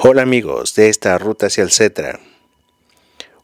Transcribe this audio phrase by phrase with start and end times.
[0.00, 2.20] Hola amigos de esta ruta hacia el Cetra.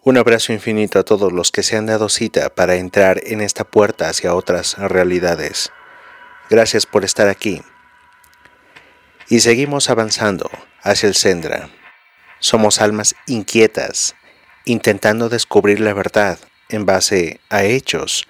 [0.04, 3.64] Un abrazo infinito a todos los que se han dado cita para entrar en esta
[3.64, 5.72] puerta hacia otras realidades.
[6.48, 7.60] Gracias por estar aquí.
[9.28, 10.48] Y seguimos avanzando
[10.80, 11.70] hacia el Sendra.
[12.38, 14.14] Somos almas inquietas,
[14.64, 18.28] intentando descubrir la verdad en base a hechos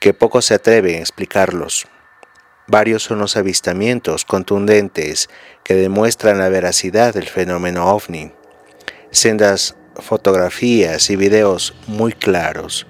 [0.00, 1.86] que poco se atreven a explicarlos.
[2.66, 5.30] Varios son los avistamientos contundentes
[5.66, 8.30] que demuestran la veracidad del fenómeno ovni.
[9.10, 12.86] Sendas fotografías y videos muy claros.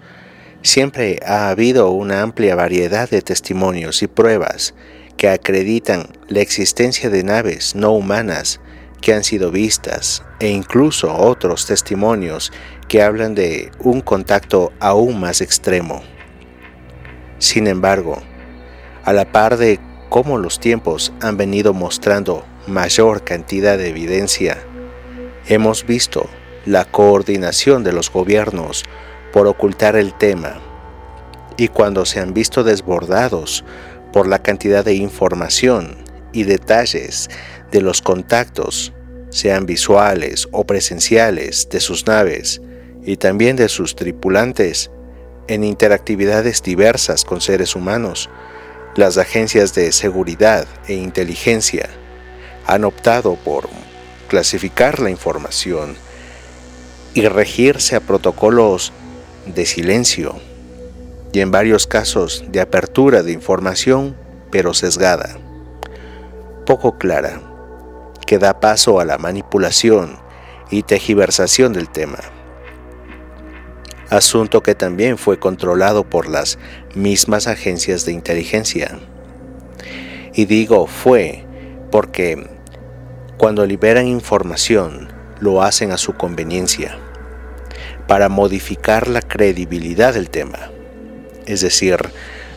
[0.61, 4.75] Siempre ha habido una amplia variedad de testimonios y pruebas
[5.17, 8.61] que acreditan la existencia de naves no humanas
[9.01, 12.53] que han sido vistas e incluso otros testimonios
[12.89, 16.03] que hablan de un contacto aún más extremo.
[17.39, 18.23] Sin embargo,
[19.03, 19.81] a la par de
[20.11, 24.59] cómo los tiempos han venido mostrando mayor cantidad de evidencia,
[25.49, 26.29] hemos visto
[26.65, 28.85] la coordinación de los gobiernos
[29.33, 30.61] por ocultar el tema.
[31.57, 33.65] Y cuando se han visto desbordados
[34.13, 35.97] por la cantidad de información
[36.33, 37.31] y detalles
[37.71, 38.93] de los contactos,
[39.31, 42.61] sean visuales o presenciales, de sus naves
[43.05, 44.91] y también de sus tripulantes,
[45.49, 48.29] en interactividades diversas con seres humanos,
[48.97, 51.89] las agencias de seguridad e inteligencia
[52.67, 53.69] han optado por
[54.29, 55.97] clasificar la información
[57.15, 58.93] y regirse a protocolos
[59.47, 60.37] de silencio
[61.33, 64.17] y en varios casos de apertura de información
[64.51, 65.39] pero sesgada,
[66.67, 67.41] poco clara,
[68.27, 70.19] que da paso a la manipulación
[70.71, 72.19] y tejiversación del tema
[74.11, 76.59] asunto que también fue controlado por las
[76.95, 78.99] mismas agencias de inteligencia.
[80.35, 81.45] Y digo fue
[81.91, 82.47] porque
[83.37, 85.09] cuando liberan información
[85.41, 86.99] lo hacen a su conveniencia,
[88.07, 90.71] para modificar la credibilidad del tema.
[91.47, 91.99] Es decir,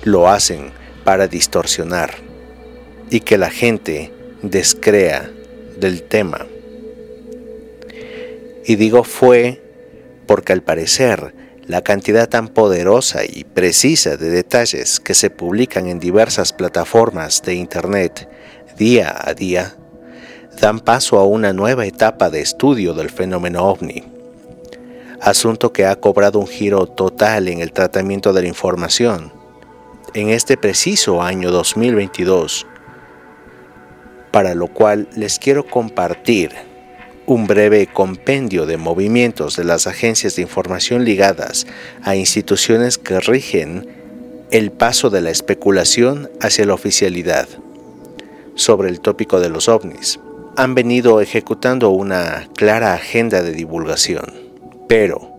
[0.03, 0.72] lo hacen
[1.03, 2.16] para distorsionar
[3.09, 5.29] y que la gente descrea
[5.78, 6.45] del tema.
[8.66, 9.62] Y digo fue
[10.28, 11.34] porque al parecer
[11.66, 17.56] la cantidad tan poderosa y precisa de detalles que se publican en diversas plataformas de
[17.56, 18.29] Internet
[18.78, 19.75] día a día
[20.59, 24.03] dan paso a una nueva etapa de estudio del fenómeno ovni,
[25.21, 29.31] asunto que ha cobrado un giro total en el tratamiento de la información
[30.13, 32.65] en este preciso año 2022,
[34.31, 36.51] para lo cual les quiero compartir
[37.25, 41.67] un breve compendio de movimientos de las agencias de información ligadas
[42.03, 43.87] a instituciones que rigen
[44.51, 47.47] el paso de la especulación hacia la oficialidad
[48.55, 50.19] sobre el tópico de los ovnis.
[50.59, 54.25] Han venido ejecutando una clara agenda de divulgación,
[54.89, 55.33] pero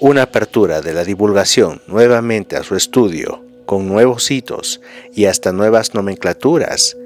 [0.00, 4.80] una apertura de la divulgación nuevamente a su estudio con nuevos hitos
[5.12, 6.96] y hasta nuevas nomenclaturas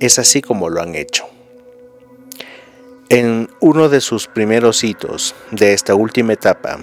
[0.00, 1.24] es así como lo han hecho.
[3.08, 6.80] En uno de sus primeros hitos de esta última etapa,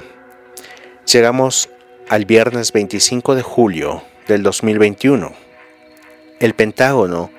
[1.05, 1.69] llegamos
[2.09, 5.33] al viernes 25 de julio del 2021.
[6.39, 7.36] El Pentágono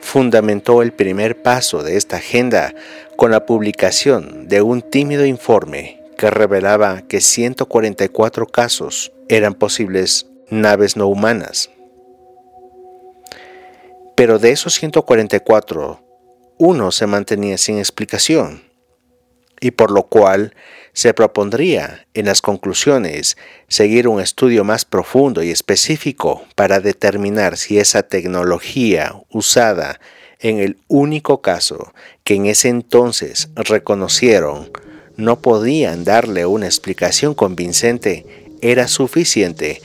[0.00, 2.74] fundamentó el primer paso de esta agenda
[3.16, 10.96] con la publicación de un tímido informe que revelaba que 144 casos eran posibles naves
[10.96, 11.70] no humanas.
[14.16, 16.00] Pero de esos 144,
[16.58, 18.62] uno se mantenía sin explicación,
[19.60, 20.54] y por lo cual
[21.00, 23.38] se propondría en las conclusiones
[23.68, 29.98] seguir un estudio más profundo y específico para determinar si esa tecnología usada
[30.40, 34.70] en el único caso que en ese entonces reconocieron
[35.16, 38.26] no podían darle una explicación convincente
[38.60, 39.80] era suficiente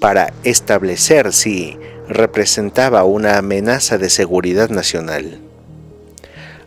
[0.00, 1.78] para establecer si
[2.08, 5.45] representaba una amenaza de seguridad nacional.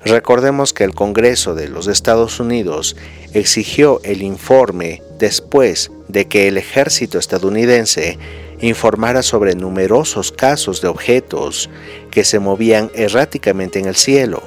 [0.06, 2.96] Recordemos que el Congreso de los Estados Unidos
[3.34, 8.18] exigió el informe después de que el ejército estadounidense
[8.62, 11.69] informara sobre numerosos casos de objetos
[12.12, 14.42] que se movían erráticamente en el cielo.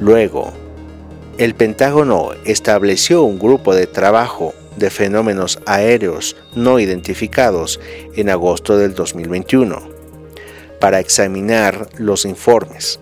[0.00, 0.52] Luego,
[1.38, 7.80] el Pentágono estableció un grupo de trabajo de fenómenos aéreos no identificados
[8.14, 9.94] en agosto del 2021
[10.80, 13.00] para examinar los informes.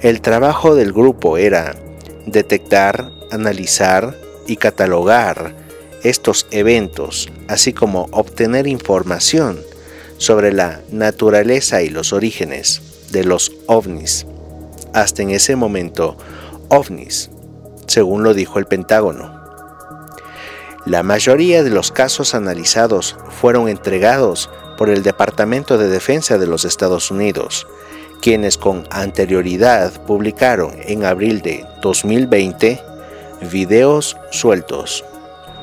[0.00, 1.74] El trabajo del grupo era
[2.24, 4.16] detectar, analizar
[4.46, 5.56] y catalogar
[6.04, 9.58] estos eventos, así como obtener información
[10.16, 12.80] sobre la naturaleza y los orígenes
[13.10, 14.24] de los ovnis.
[14.94, 16.16] Hasta en ese momento,
[16.68, 17.30] ovnis,
[17.88, 19.36] según lo dijo el Pentágono.
[20.86, 26.64] La mayoría de los casos analizados fueron entregados por el Departamento de Defensa de los
[26.64, 27.66] Estados Unidos,
[28.20, 32.80] quienes con anterioridad publicaron en abril de 2020
[33.50, 35.04] videos sueltos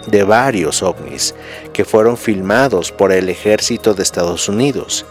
[0.07, 1.36] de varios ovnis
[1.74, 5.06] que fueron filmados por el ejército de Estados Unidos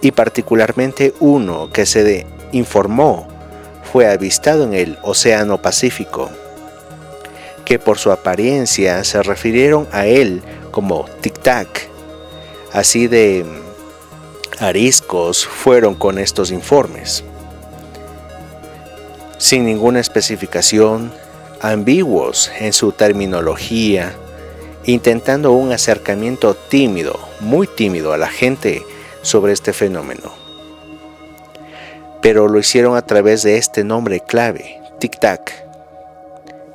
[0.00, 3.28] y particularmente uno que se informó
[3.92, 6.30] fue avistado en el Océano Pacífico,
[7.64, 11.88] que por su apariencia se refirieron a él como Tic Tac.
[12.72, 13.44] Así de
[14.60, 17.24] ariscos fueron con estos informes.
[19.38, 21.12] Sin ninguna especificación,
[21.60, 24.14] ambiguos en su terminología,
[24.84, 28.82] intentando un acercamiento tímido, muy tímido a la gente
[29.22, 30.32] sobre este fenómeno.
[32.20, 35.67] Pero lo hicieron a través de este nombre clave, Tic Tac,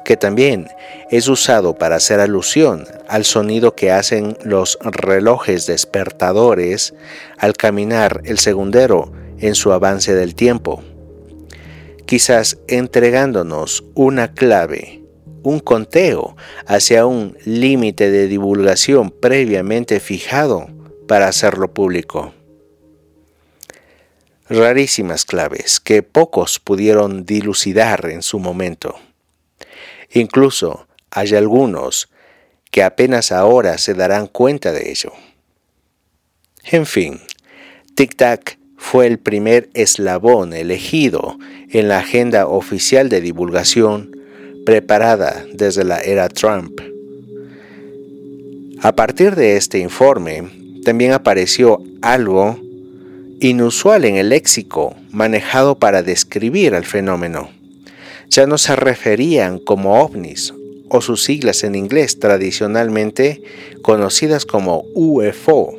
[0.04, 0.68] que también
[1.10, 6.94] es usado para hacer alusión al sonido que hacen los relojes despertadores
[7.38, 10.84] al caminar el segundero en su avance del tiempo,
[12.06, 15.04] quizás entregándonos una clave
[15.44, 16.36] un conteo
[16.66, 20.68] hacia un límite de divulgación previamente fijado
[21.08, 22.34] para hacerlo público.
[24.50, 28.96] Rarísimas claves que pocos pudieron dilucidar en su momento.
[30.14, 32.10] Incluso hay algunos
[32.72, 35.12] que apenas ahora se darán cuenta de ello.
[36.72, 37.20] En fin,
[37.96, 41.38] Tic Tac fue el primer eslabón elegido
[41.70, 44.12] en la agenda oficial de divulgación
[44.66, 46.80] preparada desde la era Trump.
[48.82, 52.60] A partir de este informe, también apareció algo
[53.40, 57.50] inusual en el léxico manejado para describir el fenómeno.
[58.36, 60.56] Ya no se referían como ovnis
[60.90, 63.44] o sus siglas en inglés tradicionalmente
[63.84, 65.76] conocidas como UFO.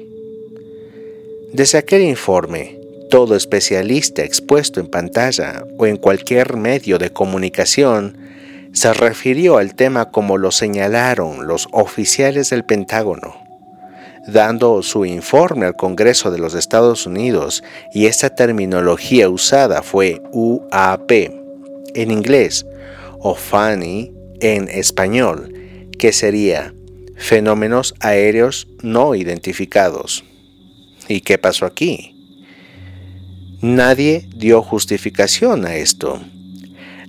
[1.53, 2.79] Desde aquel informe,
[3.11, 8.17] todo especialista expuesto en pantalla o en cualquier medio de comunicación
[8.73, 13.35] se refirió al tema como lo señalaron los oficiales del Pentágono,
[14.29, 21.44] dando su informe al Congreso de los Estados Unidos y esta terminología usada fue UAP
[21.95, 22.67] en inglés
[23.19, 25.53] o FANI en español,
[25.99, 26.75] que sería
[27.17, 30.25] fenómenos aéreos no identificados.
[31.09, 32.15] ¿Y qué pasó aquí?
[33.61, 36.21] Nadie dio justificación a esto.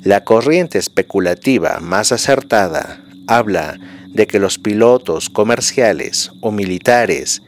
[0.03, 7.41] La corriente especulativa más acertada habla de que los pilotos comerciales o militares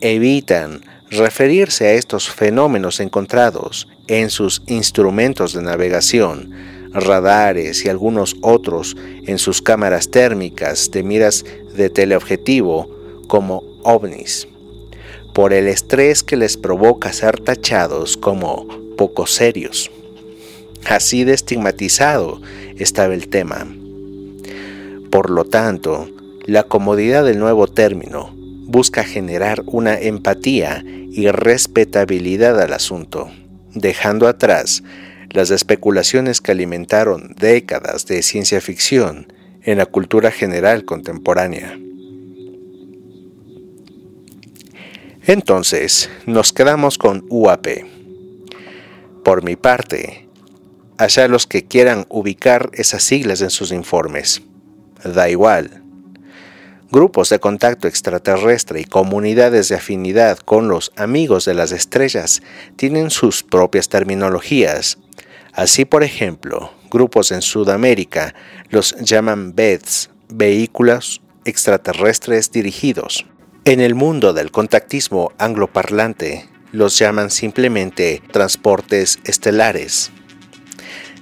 [0.00, 8.96] evitan referirse a estos fenómenos encontrados en sus instrumentos de navegación, radares y algunos otros
[9.26, 12.90] en sus cámaras térmicas de miras de teleobjetivo
[13.28, 14.48] como ovnis,
[15.34, 19.90] por el estrés que les provoca ser tachados como poco serios.
[20.86, 22.40] Así de estigmatizado
[22.76, 23.66] estaba el tema.
[25.10, 26.08] Por lo tanto,
[26.44, 28.30] la comodidad del nuevo término
[28.66, 33.28] busca generar una empatía y respetabilidad al asunto,
[33.74, 34.82] dejando atrás
[35.36, 39.30] las especulaciones que alimentaron décadas de ciencia ficción
[39.62, 41.78] en la cultura general contemporánea.
[45.26, 47.66] Entonces, nos quedamos con UAP.
[49.24, 50.26] Por mi parte,
[50.96, 54.40] allá los que quieran ubicar esas siglas en sus informes.
[55.04, 55.82] Da igual.
[56.90, 62.40] Grupos de contacto extraterrestre y comunidades de afinidad con los amigos de las estrellas
[62.76, 64.96] tienen sus propias terminologías.
[65.56, 68.34] Así, por ejemplo, grupos en Sudamérica
[68.68, 73.24] los llaman BEDS, vehículos extraterrestres dirigidos.
[73.64, 80.10] En el mundo del contactismo angloparlante los llaman simplemente transportes estelares.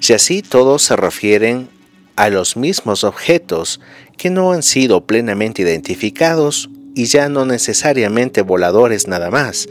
[0.00, 1.68] Si así todos se refieren
[2.16, 3.80] a los mismos objetos
[4.18, 9.68] que no han sido plenamente identificados y ya no necesariamente voladores nada más,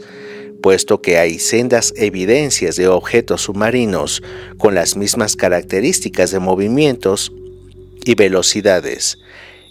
[0.64, 4.22] puesto que hay sendas evidencias de objetos submarinos
[4.56, 7.32] con las mismas características de movimientos
[8.06, 9.18] y velocidades,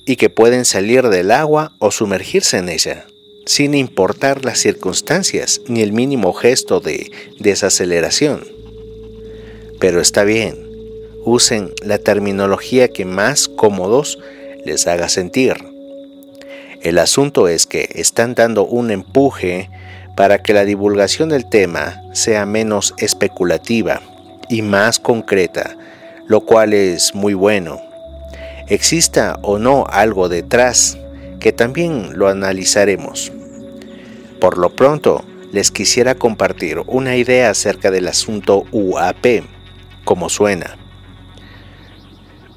[0.05, 3.07] y que pueden salir del agua o sumergirse en ella,
[3.47, 8.45] sin importar las circunstancias ni el mínimo gesto de desaceleración.
[9.79, 10.55] Pero está bien,
[11.25, 14.19] usen la terminología que más cómodos
[14.63, 15.55] les haga sentir.
[16.83, 19.71] El asunto es que están dando un empuje
[20.15, 24.01] para que la divulgación del tema sea menos especulativa
[24.49, 25.75] y más concreta,
[26.27, 27.81] lo cual es muy bueno.
[28.67, 30.97] Exista o no algo detrás,
[31.39, 33.31] que también lo analizaremos.
[34.39, 39.43] Por lo pronto, les quisiera compartir una idea acerca del asunto UAP,
[40.03, 40.77] como suena.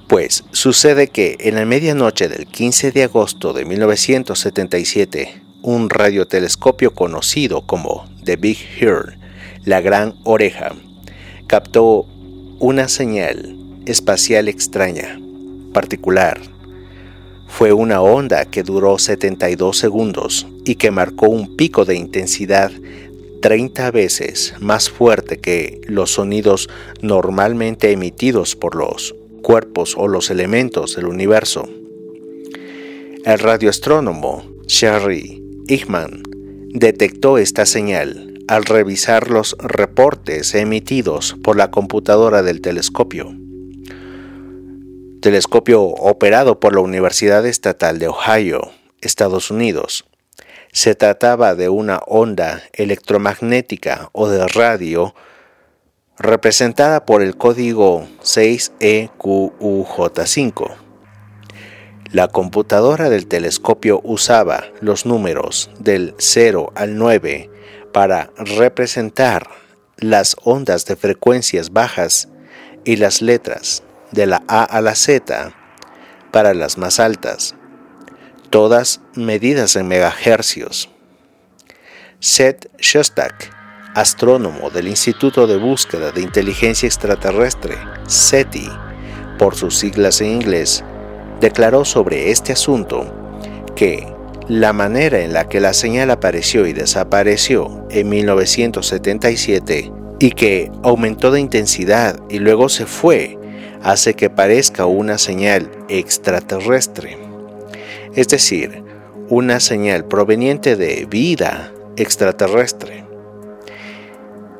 [0.09, 7.67] Pues sucede que en la medianoche del 15 de agosto de 1977, un radiotelescopio conocido
[7.67, 9.19] como The Big Ear,
[9.65, 10.73] la Gran Oreja,
[11.49, 12.07] captó
[12.61, 15.21] una señal espacial extraña,
[15.73, 16.41] particular.
[17.49, 22.71] Fue una onda que duró 72 segundos y que marcó un pico de intensidad
[23.43, 26.71] 30 veces más fuerte que los sonidos
[27.03, 31.69] normalmente emitidos por los cuerpos o los elementos del universo.
[33.25, 36.23] El radioastrónomo Sherry Eichmann
[36.73, 43.35] detectó esta señal al revisar los reportes emitidos por la computadora del telescopio.
[45.21, 48.71] Telescopio operado por la Universidad Estatal de Ohio,
[49.01, 50.05] Estados Unidos.
[50.73, 55.17] Se trataba de una onda electromagnética o de radio
[56.17, 60.86] representada por el código 6EQUJ5
[62.13, 67.51] la computadora del telescopio usaba los números del 0 al 9
[67.93, 69.49] para representar
[69.97, 72.29] las ondas de frecuencias bajas
[72.85, 73.83] y las letras
[74.13, 75.53] de la A a la Z
[76.31, 77.55] para las más altas,
[78.51, 80.91] todas medidas en megahercios.
[82.21, 83.53] Seth Shostak,
[83.95, 88.71] astrónomo del Instituto de Búsqueda de Inteligencia Extraterrestre, SETI,
[89.39, 90.85] por sus siglas en inglés,
[91.41, 93.07] declaró sobre este asunto
[93.75, 94.07] que
[94.49, 101.31] la manera en la que la señal apareció y desapareció en 1977 y que aumentó
[101.31, 103.39] de intensidad y luego se fue
[103.83, 107.19] hace que parezca una señal extraterrestre.
[108.15, 108.83] Es decir,
[109.29, 113.05] una señal proveniente de vida extraterrestre.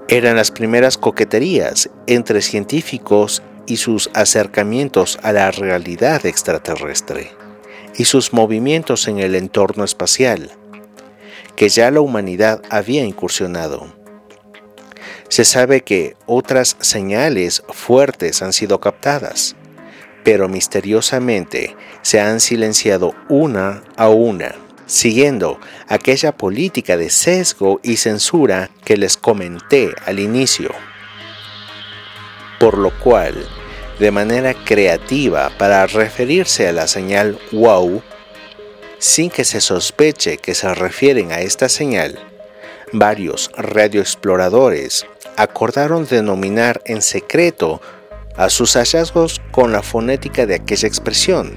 [0.09, 7.31] Eran las primeras coqueterías entre científicos y sus acercamientos a la realidad extraterrestre
[7.97, 10.51] y sus movimientos en el entorno espacial,
[11.57, 13.93] que ya la humanidad había incursionado.
[15.29, 19.57] Se sabe que otras señales fuertes han sido captadas,
[20.25, 24.55] pero misteriosamente se han silenciado una a una,
[24.87, 25.59] siguiendo
[25.89, 30.71] aquella política de sesgo y censura que les comenté al inicio
[32.59, 33.47] por lo cual,
[33.99, 38.03] de manera creativa para referirse a la señal wow,
[38.99, 42.19] sin que se sospeche que se refieren a esta señal,
[42.93, 47.81] varios radioexploradores acordaron denominar en secreto
[48.37, 51.57] a sus hallazgos con la fonética de aquella expresión,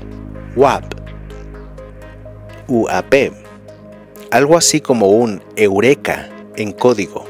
[0.55, 0.93] WAP,
[2.67, 3.13] UAP,
[4.31, 7.28] algo así como un eureka en código.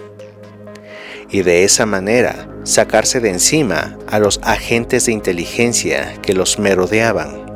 [1.32, 7.50] Y de esa manera sacarse de encima a los agentes de inteligencia que los merodeaban.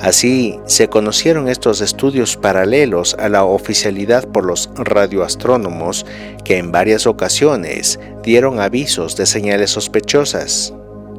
[0.00, 6.04] Así se conocieron estos estudios paralelos a la oficialidad por los radioastrónomos
[6.44, 10.74] que en varias ocasiones dieron avisos de señales sospechosas,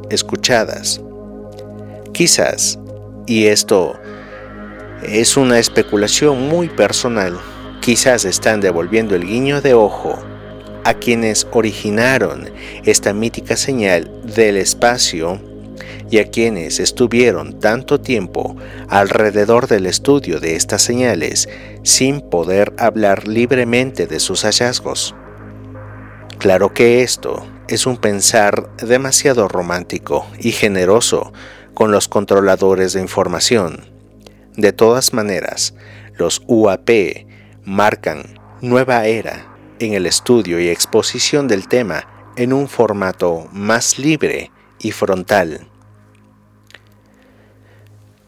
[0.10, 1.00] escuchadas.
[2.12, 2.78] Quizás,
[3.26, 3.98] y esto
[5.02, 7.40] es una especulación muy personal,
[7.80, 10.20] quizás están devolviendo el guiño de ojo
[10.84, 12.50] a quienes originaron
[12.86, 15.40] esta mítica señal del espacio
[16.10, 18.56] y a quienes estuvieron tanto tiempo
[18.88, 21.50] alrededor del estudio de estas señales
[21.84, 25.16] sin poder hablar libremente de sus hallazgos.
[26.38, 31.34] Claro que esto es un pensar demasiado romántico y generoso
[31.74, 33.82] con los controladores de información.
[34.56, 35.74] De todas maneras,
[36.18, 36.90] los UAP
[37.64, 44.52] marcan nueva era en el estudio y exposición del tema en un formato más libre
[44.80, 45.68] y frontal.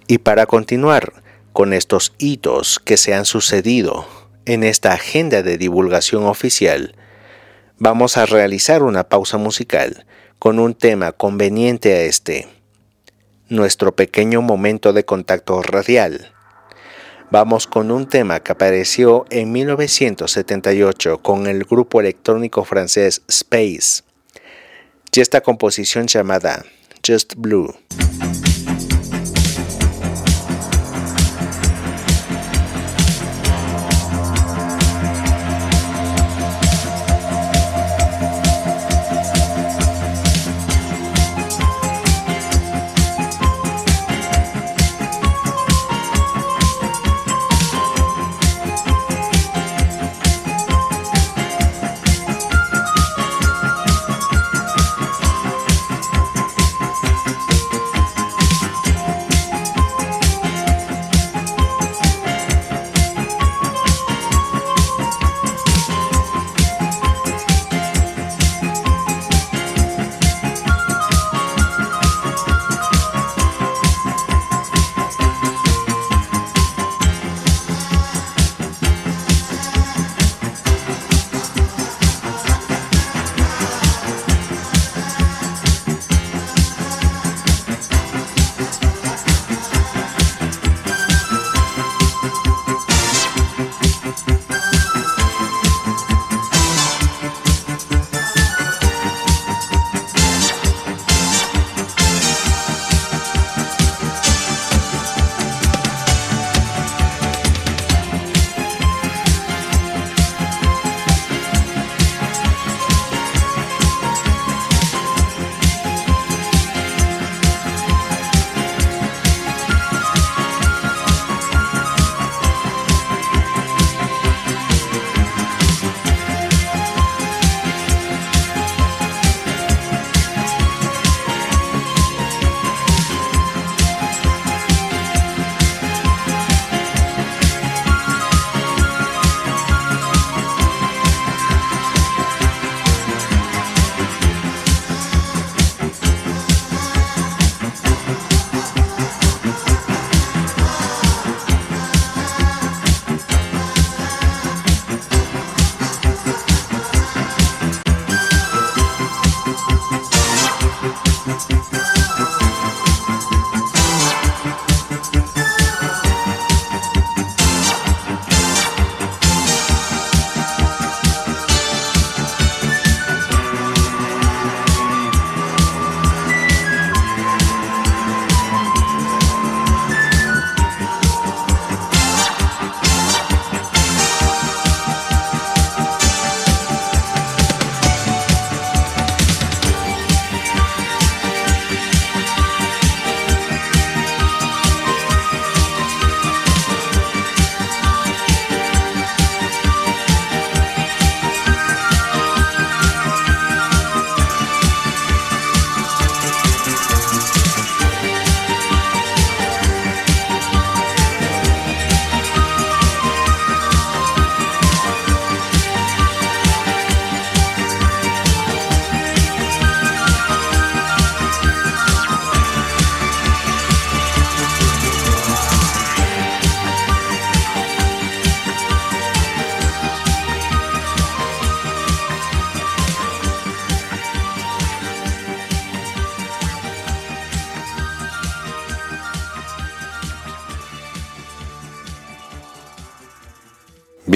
[0.07, 1.23] Y para continuar
[1.53, 4.05] con estos hitos que se han sucedido
[4.45, 6.95] en esta agenda de divulgación oficial,
[7.79, 10.05] vamos a realizar una pausa musical
[10.37, 12.47] con un tema conveniente a este,
[13.49, 16.34] nuestro pequeño momento de contacto radial.
[17.31, 24.03] Vamos con un tema que apareció en 1978 con el grupo electrónico francés Space,
[25.11, 26.65] y esta composición llamada
[27.05, 27.73] Just Blue.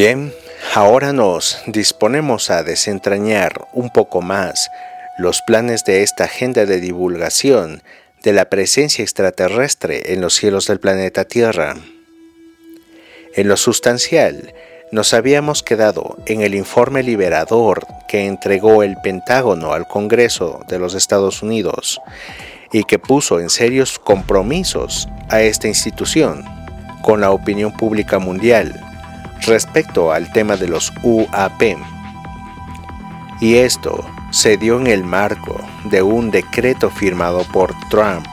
[0.01, 0.33] Bien,
[0.75, 4.71] ahora nos disponemos a desentrañar un poco más
[5.17, 7.83] los planes de esta agenda de divulgación
[8.23, 11.75] de la presencia extraterrestre en los cielos del planeta Tierra.
[13.35, 14.53] En lo sustancial,
[14.93, 20.93] nos habíamos quedado en el informe liberador que entregó el Pentágono al Congreso de los
[20.93, 21.99] Estados Unidos
[22.71, 26.45] y que puso en serios compromisos a esta institución
[27.01, 28.85] con la opinión pública mundial
[29.45, 31.61] respecto al tema de los UAP.
[33.41, 38.27] Y esto se dio en el marco de un decreto firmado por Trump,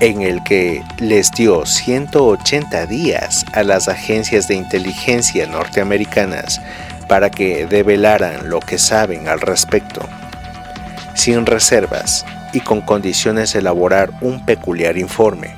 [0.00, 6.60] en el que les dio 180 días a las agencias de inteligencia norteamericanas
[7.08, 10.00] para que develaran lo que saben al respecto,
[11.14, 15.54] sin reservas y con condiciones de elaborar un peculiar informe.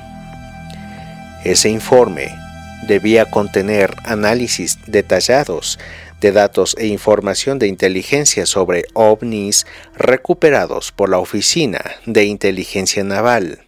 [1.43, 2.42] Ese informe
[2.87, 5.79] debía contener análisis detallados
[6.21, 9.65] de datos e información de inteligencia sobre ovnis
[9.95, 13.67] recuperados por la Oficina de Inteligencia Naval,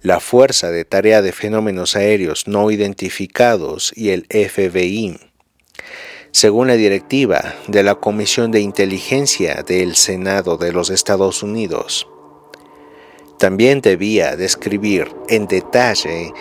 [0.00, 5.18] la Fuerza de Tarea de Fenómenos Aéreos No Identificados y el FBI.
[6.30, 12.06] Según la directiva de la Comisión de Inteligencia del Senado de los Estados Unidos,
[13.38, 16.32] también debía describir en detalle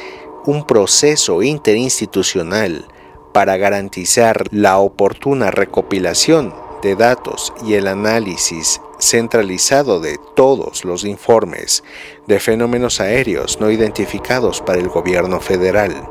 [0.45, 2.85] un proceso interinstitucional
[3.33, 11.83] para garantizar la oportuna recopilación de datos y el análisis centralizado de todos los informes
[12.27, 16.07] de fenómenos aéreos no identificados para el gobierno federal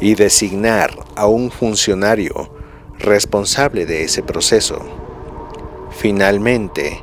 [0.00, 2.50] y designar a un funcionario
[2.98, 4.78] responsable de ese proceso.
[5.90, 7.02] Finalmente,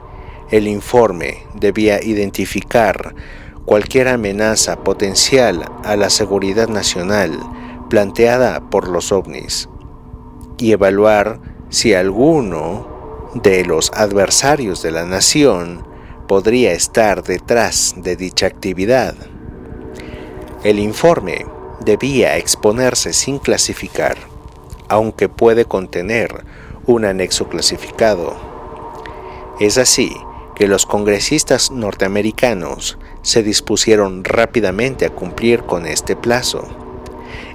[0.51, 3.15] el informe debía identificar
[3.69, 7.39] cualquier amenaza potencial a la seguridad nacional
[7.87, 9.69] planteada por los ovnis
[10.57, 15.85] y evaluar si alguno de los adversarios de la nación
[16.27, 19.13] podría estar detrás de dicha actividad.
[20.63, 21.45] El informe
[21.85, 24.17] debía exponerse sin clasificar,
[24.87, 26.43] aunque puede contener
[26.87, 28.35] un anexo clasificado.
[29.59, 30.11] Es así
[30.55, 36.67] que los congresistas norteamericanos se dispusieron rápidamente a cumplir con este plazo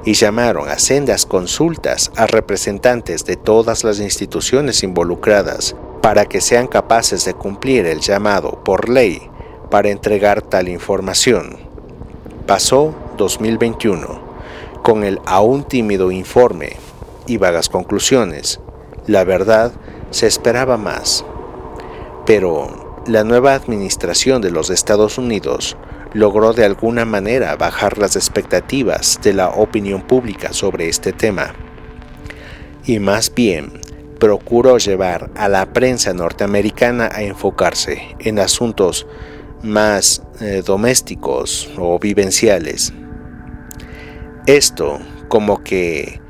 [0.05, 6.66] y llamaron a sendas consultas a representantes de todas las instituciones involucradas para que sean
[6.66, 9.22] capaces de cumplir el llamado por ley
[9.70, 11.57] para entregar tal información.
[12.46, 14.35] Pasó 2021
[14.83, 16.77] con el aún tímido informe
[17.27, 18.61] y vagas conclusiones.
[19.07, 19.72] La verdad,
[20.11, 21.24] se esperaba más.
[22.27, 25.77] Pero la nueva administración de los Estados Unidos
[26.14, 31.55] logró de alguna manera bajar las expectativas de la opinión pública sobre este tema
[32.87, 33.81] y más bien
[34.19, 39.07] procuró llevar a la prensa norteamericana a enfocarse en asuntos
[39.62, 42.93] más eh, domésticos o vivenciales.
[44.47, 46.21] Esto como que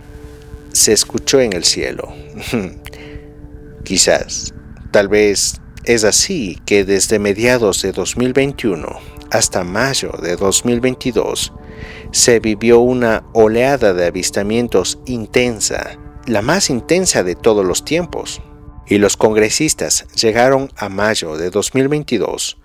[0.73, 2.13] se escuchó en el cielo.
[3.85, 4.55] Quizás,
[4.91, 8.89] tal vez es así que desde mediados de 2021
[9.31, 11.53] hasta mayo de 2022
[12.13, 18.41] se vivió una oleada de avistamientos intensa, la más intensa de todos los tiempos,
[18.87, 22.59] y los congresistas llegaron a mayo de 2022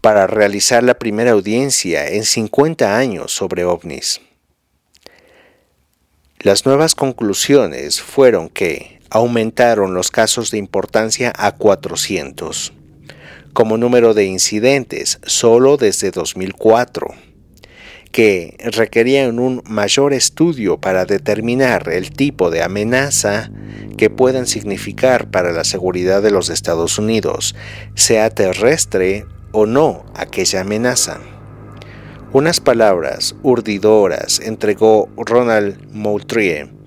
[0.00, 4.20] para realizar la primera audiencia en 50 años sobre ovnis.
[6.38, 12.72] Las nuevas conclusiones fueron que aumentaron los casos de importancia a 400,
[13.52, 17.08] como número de incidentes solo desde 2004,
[18.12, 23.50] que requerían un mayor estudio para determinar el tipo de amenaza
[23.96, 27.54] que puedan significar para la seguridad de los Estados Unidos,
[27.94, 31.20] sea terrestre o no aquella amenaza.
[32.32, 36.79] Unas palabras urdidoras entregó Ronald Moultrie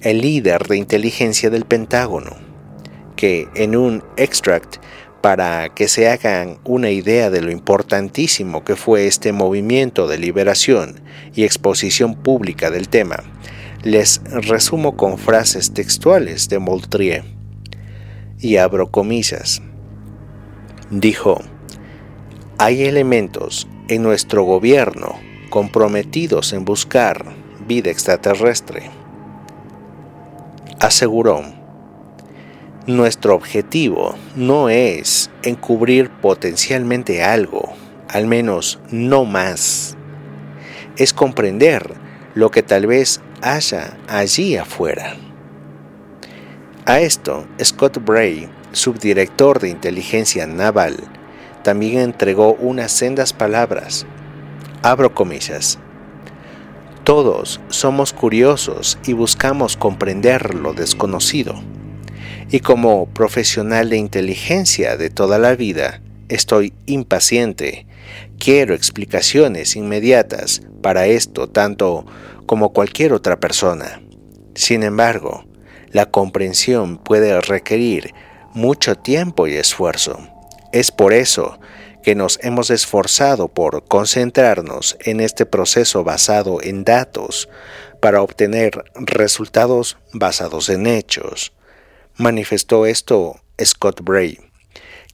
[0.00, 2.36] el líder de inteligencia del Pentágono,
[3.16, 4.76] que en un extract
[5.20, 11.00] para que se hagan una idea de lo importantísimo que fue este movimiento de liberación
[11.34, 13.24] y exposición pública del tema,
[13.82, 17.24] les resumo con frases textuales de Moultrie.
[18.38, 19.62] Y abro comillas.
[20.90, 21.40] Dijo,
[22.56, 25.18] hay elementos en nuestro gobierno
[25.50, 27.34] comprometidos en buscar
[27.66, 28.97] vida extraterrestre
[30.80, 31.42] aseguró,
[32.86, 37.74] nuestro objetivo no es encubrir potencialmente algo,
[38.08, 39.96] al menos no más.
[40.96, 41.94] Es comprender
[42.34, 45.16] lo que tal vez haya allí afuera.
[46.86, 50.96] A esto, Scott Bray, subdirector de inteligencia naval,
[51.62, 54.06] también entregó unas sendas palabras.
[54.82, 55.78] Abro comillas.
[57.08, 61.54] Todos somos curiosos y buscamos comprender lo desconocido.
[62.50, 67.86] Y como profesional de inteligencia de toda la vida, estoy impaciente.
[68.38, 72.04] Quiero explicaciones inmediatas para esto tanto
[72.44, 74.02] como cualquier otra persona.
[74.54, 75.46] Sin embargo,
[75.92, 78.12] la comprensión puede requerir
[78.52, 80.18] mucho tiempo y esfuerzo.
[80.72, 81.58] Es por eso
[82.08, 87.50] que nos hemos esforzado por concentrarnos en este proceso basado en datos
[88.00, 91.52] para obtener resultados basados en hechos.
[92.16, 94.38] Manifestó esto Scott Bray,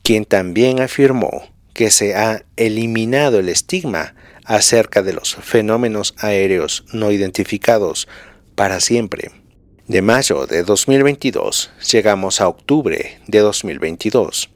[0.04, 7.10] quien también afirmó que se ha eliminado el estigma acerca de los fenómenos aéreos no
[7.10, 8.06] identificados
[8.54, 9.32] para siempre.
[9.88, 14.53] De mayo de 2022 llegamos a octubre de 2022,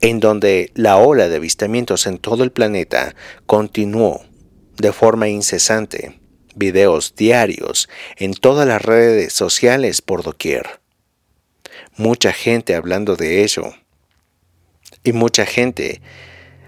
[0.00, 3.14] en donde la ola de avistamientos en todo el planeta
[3.46, 4.22] continuó
[4.76, 6.18] de forma incesante,
[6.54, 10.80] videos diarios en todas las redes sociales por doquier.
[11.96, 13.74] Mucha gente hablando de ello.
[15.04, 16.02] Y mucha gente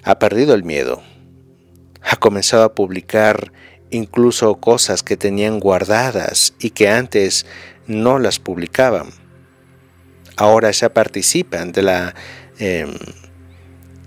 [0.03, 1.03] ha perdido el miedo.
[2.03, 3.53] Ha comenzado a publicar
[3.91, 7.47] incluso cosas que tenían guardadas y que antes
[7.87, 9.11] no las publicaban.
[10.37, 12.15] Ahora ya participan de la
[12.59, 12.95] em,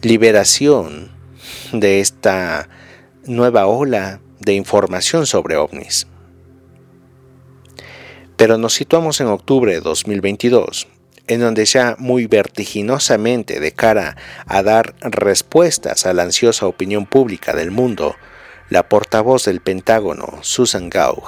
[0.05, 1.09] liberación
[1.73, 2.69] de esta
[3.25, 6.05] nueva ola de información sobre ovnis.
[8.37, 10.87] Pero nos situamos en octubre de 2022,
[11.25, 14.15] en donde ya muy vertiginosamente de cara
[14.45, 18.15] a dar respuestas a la ansiosa opinión pública del mundo,
[18.69, 21.23] la portavoz del Pentágono, Susan Gaug,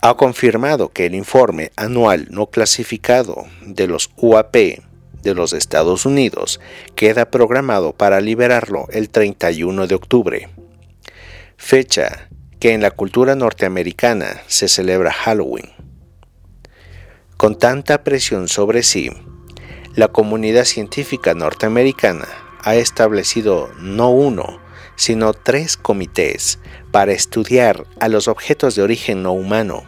[0.00, 4.56] ha confirmado que el informe anual no clasificado de los UAP
[5.22, 6.60] de los Estados Unidos
[6.94, 10.48] queda programado para liberarlo el 31 de octubre,
[11.56, 12.28] fecha
[12.60, 15.70] que en la cultura norteamericana se celebra Halloween.
[17.36, 19.10] Con tanta presión sobre sí,
[19.94, 22.26] la comunidad científica norteamericana
[22.62, 24.60] ha establecido no uno,
[24.96, 26.58] sino tres comités
[26.90, 29.84] para estudiar a los objetos de origen no humano,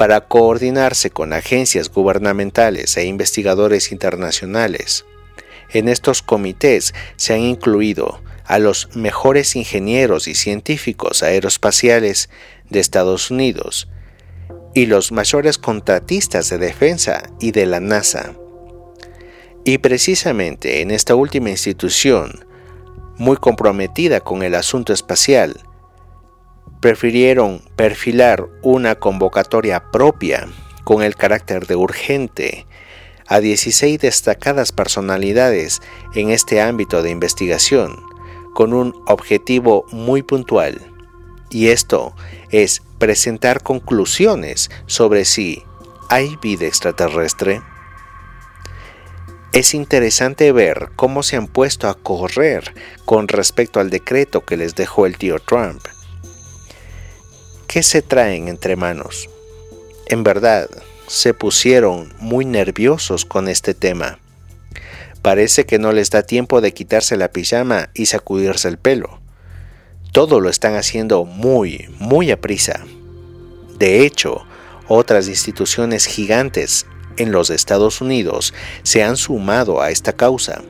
[0.00, 5.04] para coordinarse con agencias gubernamentales e investigadores internacionales.
[5.74, 12.30] En estos comités se han incluido a los mejores ingenieros y científicos aeroespaciales
[12.70, 13.88] de Estados Unidos
[14.74, 18.32] y los mayores contratistas de defensa y de la NASA.
[19.66, 22.46] Y precisamente en esta última institución,
[23.18, 25.60] muy comprometida con el asunto espacial,
[26.80, 30.48] prefirieron perfilar una convocatoria propia
[30.84, 32.66] con el carácter de urgente
[33.26, 35.82] a 16 destacadas personalidades
[36.14, 38.02] en este ámbito de investigación,
[38.54, 40.80] con un objetivo muy puntual,
[41.50, 42.14] y esto
[42.50, 45.62] es presentar conclusiones sobre si
[46.08, 47.62] hay vida extraterrestre.
[49.52, 54.74] Es interesante ver cómo se han puesto a correr con respecto al decreto que les
[54.74, 55.82] dejó el tío Trump.
[57.72, 59.30] ¿Qué se traen entre manos?
[60.06, 60.68] En verdad,
[61.06, 64.18] se pusieron muy nerviosos con este tema.
[65.22, 69.20] Parece que no les da tiempo de quitarse la pijama y sacudirse el pelo.
[70.10, 72.80] Todo lo están haciendo muy, muy a prisa.
[73.78, 74.44] De hecho,
[74.88, 76.86] otras instituciones gigantes
[77.18, 78.52] en los Estados Unidos
[78.82, 80.62] se han sumado a esta causa,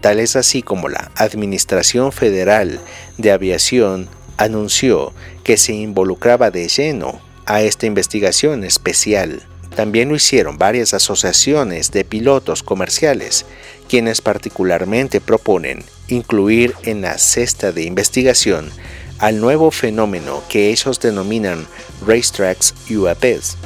[0.00, 2.80] tales así como la Administración Federal
[3.18, 4.08] de Aviación
[4.40, 5.12] anunció
[5.44, 9.42] que se involucraba de lleno a esta investigación especial.
[9.76, 13.44] También lo hicieron varias asociaciones de pilotos comerciales,
[13.88, 18.70] quienes particularmente proponen incluir en la cesta de investigación
[19.18, 21.66] al nuevo fenómeno que ellos denominan
[22.06, 23.58] Racetracks UAPs,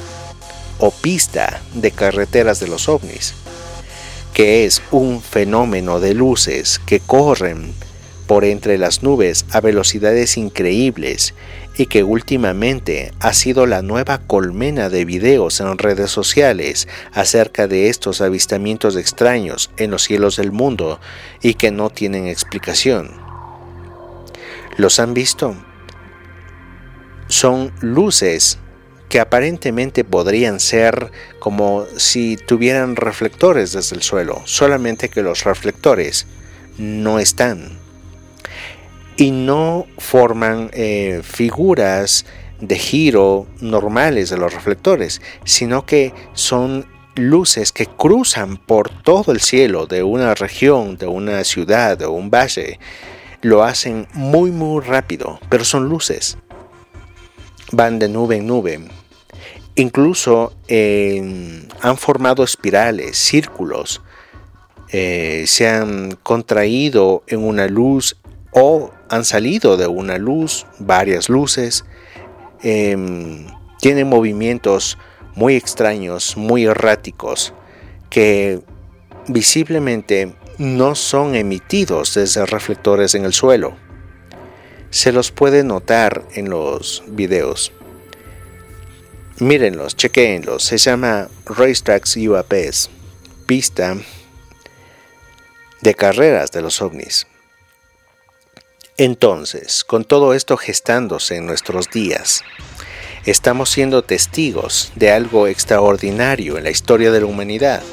[0.79, 3.33] o pista de carreteras de los ovnis,
[4.33, 7.73] que es un fenómeno de luces que corren
[8.27, 11.33] por entre las nubes a velocidades increíbles
[11.77, 17.89] y que últimamente ha sido la nueva colmena de videos en redes sociales acerca de
[17.89, 20.99] estos avistamientos extraños en los cielos del mundo
[21.41, 23.11] y que no tienen explicación.
[24.77, 25.55] ¿Los han visto?
[27.27, 28.59] Son luces
[29.09, 36.25] que aparentemente podrían ser como si tuvieran reflectores desde el suelo, solamente que los reflectores
[36.77, 37.84] no están
[39.17, 42.25] y no forman eh, figuras
[42.59, 49.39] de giro normales de los reflectores, sino que son luces que cruzan por todo el
[49.39, 52.79] cielo de una región, de una ciudad o un valle.
[53.41, 56.37] Lo hacen muy muy rápido, pero son luces.
[57.71, 58.79] Van de nube en nube
[59.75, 64.01] Incluso han formado espirales, círculos,
[64.89, 68.15] eh, se han contraído en una luz
[68.57, 71.83] o han salido de una luz, varias luces,
[72.63, 73.47] em,
[73.81, 74.97] tienen movimientos
[75.35, 77.53] muy extraños, muy erráticos,
[78.09, 78.61] que
[79.27, 83.75] visiblemente no son emitidos desde reflectores en el suelo.
[84.89, 87.73] Se los puede notar en los videos.
[89.39, 90.63] Mírenlos, chequeenlos.
[90.63, 92.89] Se llama Racetracks UAPs,
[93.45, 93.97] pista
[95.81, 97.27] de carreras de los ovnis.
[98.97, 102.43] Entonces, con todo esto gestándose en nuestros días,
[103.25, 107.83] estamos siendo testigos de algo extraordinario en la historia de la humanidad.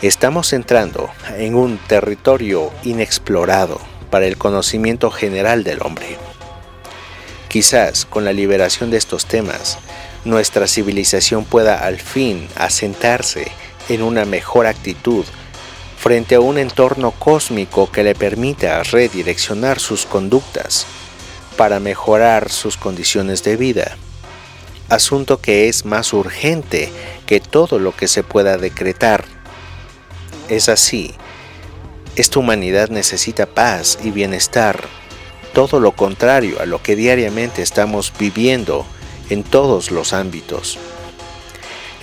[0.00, 6.16] Estamos entrando en un territorio inexplorado para el conocimiento general del hombre.
[7.48, 9.78] Quizás con la liberación de estos temas,
[10.24, 13.52] nuestra civilización pueda al fin asentarse
[13.90, 15.26] en una mejor actitud
[16.06, 20.86] frente a un entorno cósmico que le permita redireccionar sus conductas
[21.56, 23.96] para mejorar sus condiciones de vida,
[24.88, 26.92] asunto que es más urgente
[27.26, 29.24] que todo lo que se pueda decretar.
[30.48, 31.12] Es así,
[32.14, 34.84] esta humanidad necesita paz y bienestar,
[35.54, 38.86] todo lo contrario a lo que diariamente estamos viviendo
[39.28, 40.78] en todos los ámbitos.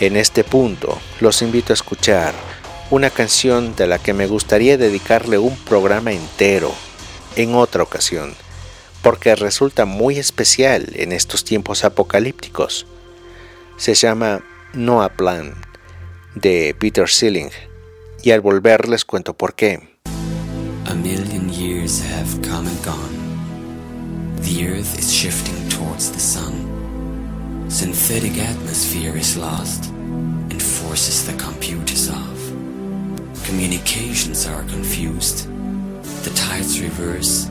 [0.01, 2.52] En este punto, los invito a escuchar
[2.93, 6.71] una canción de la que me gustaría dedicarle un programa entero
[7.35, 8.35] en otra ocasión,
[9.01, 12.85] porque resulta muy especial en estos tiempos apocalípticos.
[13.77, 15.55] Se llama Noah Plan
[16.35, 17.49] de Peter Sealing
[18.21, 19.79] y al volver les cuento por qué.
[20.85, 23.17] A million years have come and gone.
[24.43, 26.53] The earth is shifting towards the sun.
[27.69, 29.89] Synthetic atmosphere is lost
[30.51, 32.32] and forces the computers off.
[33.43, 35.51] Communications are confused.
[36.23, 37.47] The tides reverse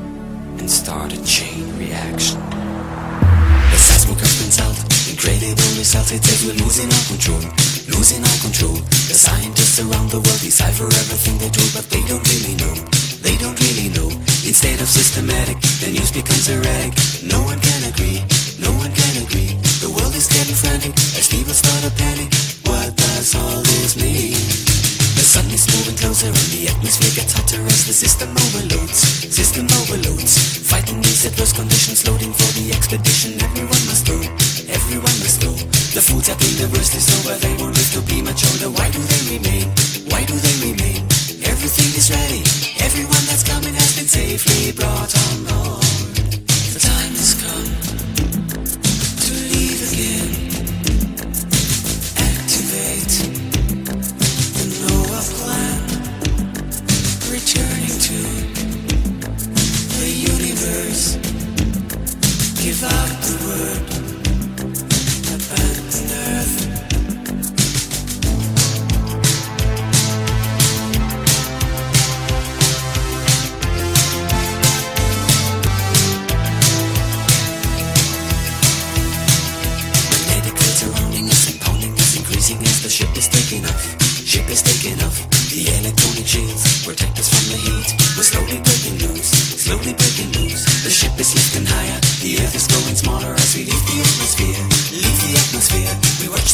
[0.56, 2.40] and start a chain reaction.
[2.40, 4.88] The seismic has been solved.
[5.12, 6.10] Incredible results.
[6.10, 7.44] It says we're losing our control.
[7.92, 8.80] Losing our control.
[9.04, 12.72] The scientists around the world decipher everything they told, but they don't really know.
[13.20, 14.08] They don't really know.
[14.48, 16.96] Instead of systematic, the news becomes erratic.
[17.20, 18.24] No one can agree.
[18.56, 19.60] No one can agree.
[19.84, 22.32] The world is getting frantic as people start to panic.
[22.64, 24.71] What does all this mean?
[25.22, 28.98] The sun is moving closer and the atmosphere gets hotter as the system overloads.
[29.30, 30.34] System overloads.
[30.66, 33.38] Fighting these adverse conditions, loading for the expedition.
[33.38, 34.18] Everyone must go.
[34.66, 35.54] Everyone must go.
[35.94, 37.38] The foods have been reversed, it's over.
[37.38, 38.74] They won't live to be much older.
[38.74, 39.70] Why do they remain?
[40.10, 41.06] Why do they remain?
[41.46, 42.42] Everything is ready.
[42.82, 45.21] Everyone that's coming has been safely brought on
[82.92, 84.02] ship is taking off.
[84.26, 85.16] Ship is taking off.
[85.48, 88.01] The electronic shields protect us from the heat.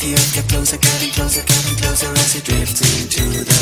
[0.08, 3.57] Get closer, getting closer, getting closer as it drifts into the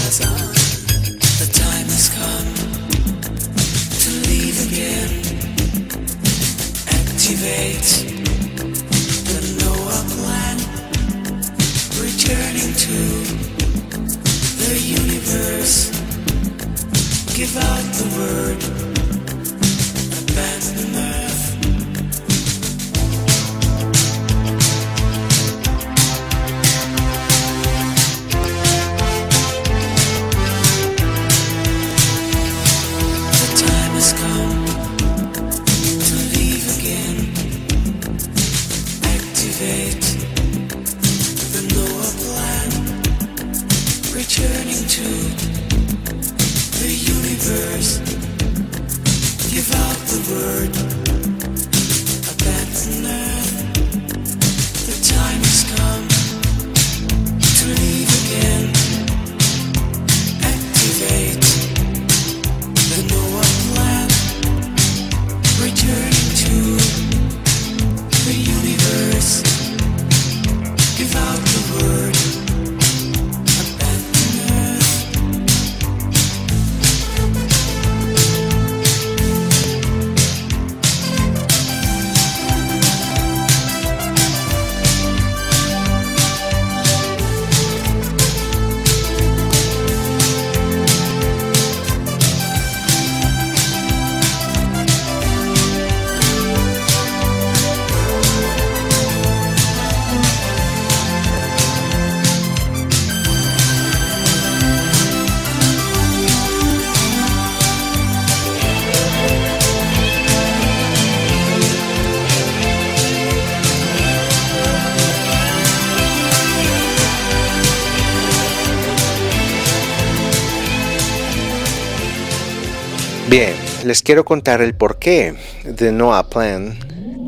[123.87, 126.77] les quiero contar el porqué de Noah Plan,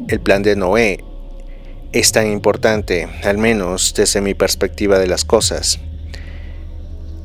[0.08, 1.04] el plan de Noé,
[1.92, 5.78] es tan importante, al menos desde mi perspectiva de las cosas.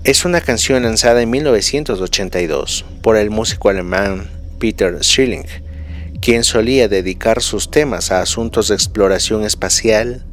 [0.04, 4.30] Es una canción lanzada en 1982 por el músico alemán
[4.60, 5.48] Peter Schilling,
[6.22, 10.24] quien solía dedicar sus temas a asuntos de exploración espacial,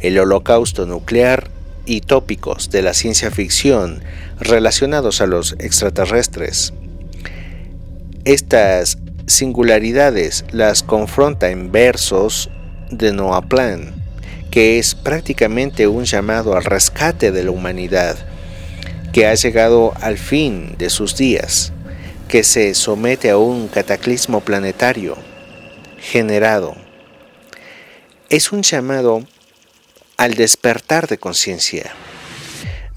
[0.00, 1.50] el holocausto nuclear
[1.84, 4.02] y tópicos de la ciencia ficción
[4.40, 6.72] relacionados a los extraterrestres.
[8.28, 12.50] Estas singularidades las confronta en versos
[12.90, 13.94] de Noah Plan,
[14.50, 18.18] que es prácticamente un llamado al rescate de la humanidad,
[19.14, 21.72] que ha llegado al fin de sus días,
[22.28, 25.16] que se somete a un cataclismo planetario
[25.98, 26.76] generado.
[28.28, 29.22] Es un llamado
[30.18, 31.94] al despertar de conciencia.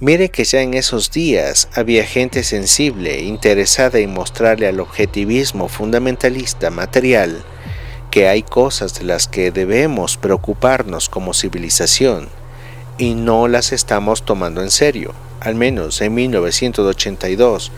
[0.02, 6.72] Mire que ya en esos días había gente sensible, interesada en mostrarle al objetivismo fundamentalista
[6.72, 7.43] material
[8.10, 12.30] que hay cosas de las que debemos preocuparnos como civilización
[12.97, 15.14] y no las estamos tomando en serio.
[15.39, 17.72] Al menos en 1982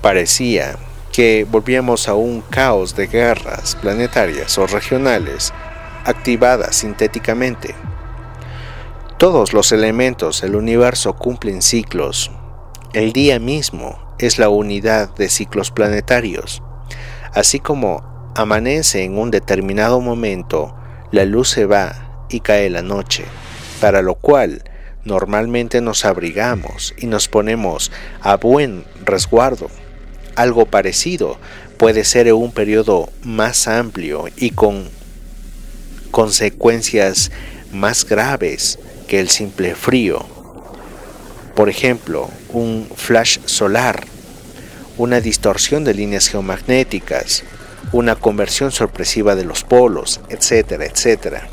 [0.00, 0.78] parecía
[1.12, 5.52] que volvíamos a un caos de guerras planetarias o regionales
[6.06, 7.74] activadas sintéticamente.
[9.22, 12.32] Todos los elementos del universo cumplen ciclos.
[12.92, 16.60] El día mismo es la unidad de ciclos planetarios.
[17.32, 18.02] Así como
[18.34, 20.74] amanece en un determinado momento,
[21.12, 23.24] la luz se va y cae la noche,
[23.80, 24.64] para lo cual
[25.04, 27.92] normalmente nos abrigamos y nos ponemos
[28.22, 29.70] a buen resguardo.
[30.34, 31.38] Algo parecido
[31.76, 34.88] puede ser en un periodo más amplio y con
[36.10, 37.30] consecuencias
[37.70, 38.80] más graves
[39.20, 40.24] el simple frío.
[41.54, 44.04] Por ejemplo, un flash solar,
[44.96, 47.44] una distorsión de líneas geomagnéticas,
[47.92, 51.48] una conversión sorpresiva de los polos, etcétera, etcétera.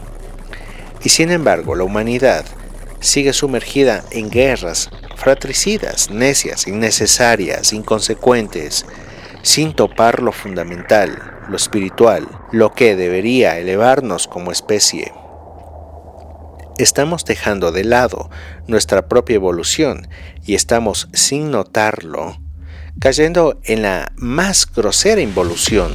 [1.04, 2.46] Y sin embargo, la humanidad
[3.02, 8.86] sigue sumergida en guerras fratricidas, necias, innecesarias, inconsecuentes,
[9.42, 11.18] sin topar lo fundamental,
[11.50, 15.12] lo espiritual, lo que debería elevarnos como especie
[16.80, 18.30] estamos dejando de lado
[18.68, 20.08] nuestra propia evolución
[20.46, 22.40] y estamos, sin notarlo,
[23.00, 25.92] cayendo en la más grosera involución.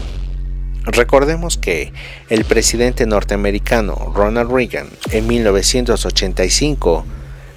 [0.84, 1.92] Recordemos que
[2.28, 7.06] el presidente norteamericano Ronald Reagan en 1985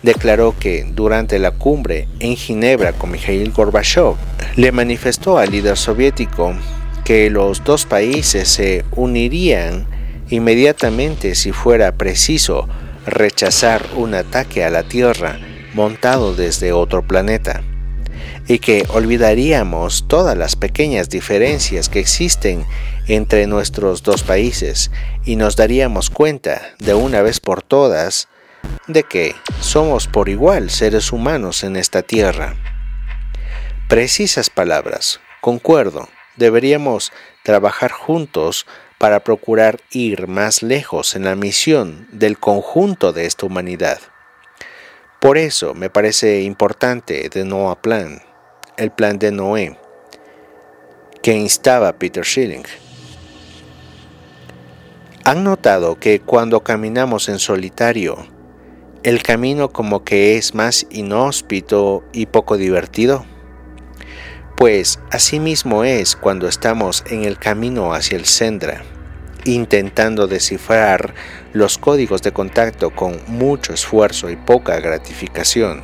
[0.01, 4.15] declaró que durante la cumbre en Ginebra con Mikhail Gorbachev
[4.55, 6.55] le manifestó al líder soviético
[7.03, 9.87] que los dos países se unirían
[10.29, 12.69] inmediatamente si fuera preciso
[13.07, 15.39] rechazar un ataque a la Tierra
[15.73, 17.63] montado desde otro planeta,
[18.47, 22.65] y que olvidaríamos todas las pequeñas diferencias que existen
[23.07, 24.91] entre nuestros dos países
[25.25, 28.27] y nos daríamos cuenta de una vez por todas
[28.87, 32.55] de que somos por igual seres humanos en esta tierra.
[33.87, 37.11] Precisas palabras, concuerdo, deberíamos
[37.43, 38.65] trabajar juntos
[38.97, 43.99] para procurar ir más lejos en la misión del conjunto de esta humanidad.
[45.19, 48.21] Por eso me parece importante de Noah Plan,
[48.77, 49.77] el plan de Noé,
[51.21, 52.63] que instaba Peter Schilling.
[55.23, 58.27] ¿Han notado que cuando caminamos en solitario,
[59.03, 63.25] el camino como que es más inhóspito y poco divertido?
[64.57, 68.81] Pues asimismo es cuando estamos en el camino hacia el Sendra,
[69.45, 71.13] intentando descifrar
[71.53, 75.83] los códigos de contacto con mucho esfuerzo y poca gratificación.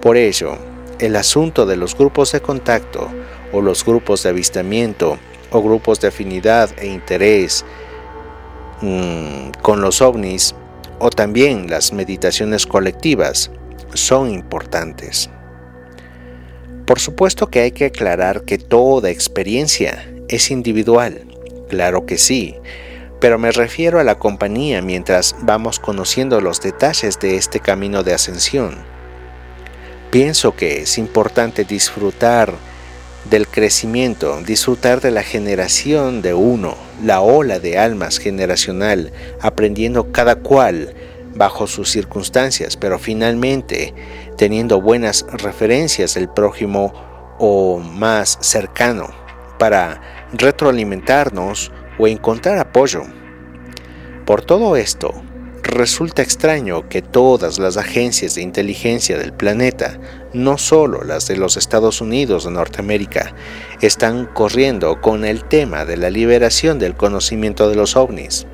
[0.00, 0.56] Por ello,
[0.98, 3.10] el asunto de los grupos de contacto
[3.52, 5.18] o los grupos de avistamiento
[5.50, 7.66] o grupos de afinidad e interés
[8.80, 10.54] mmm, con los ovnis
[10.98, 13.50] o también las meditaciones colectivas
[13.92, 15.28] son importantes.
[16.92, 21.24] Por supuesto que hay que aclarar que toda experiencia es individual,
[21.70, 22.56] claro que sí,
[23.18, 28.12] pero me refiero a la compañía mientras vamos conociendo los detalles de este camino de
[28.12, 28.76] ascensión.
[30.10, 32.52] Pienso que es importante disfrutar
[33.30, 40.34] del crecimiento, disfrutar de la generación de uno, la ola de almas generacional, aprendiendo cada
[40.34, 40.92] cual
[41.34, 43.94] bajo sus circunstancias, pero finalmente
[44.36, 46.92] teniendo buenas referencias del prójimo
[47.38, 49.08] o más cercano
[49.58, 50.00] para
[50.32, 53.02] retroalimentarnos o encontrar apoyo.
[54.26, 55.12] Por todo esto,
[55.62, 59.98] resulta extraño que todas las agencias de inteligencia del planeta,
[60.32, 63.34] no solo las de los Estados Unidos de Norteamérica,
[63.80, 68.46] están corriendo con el tema de la liberación del conocimiento de los ovnis.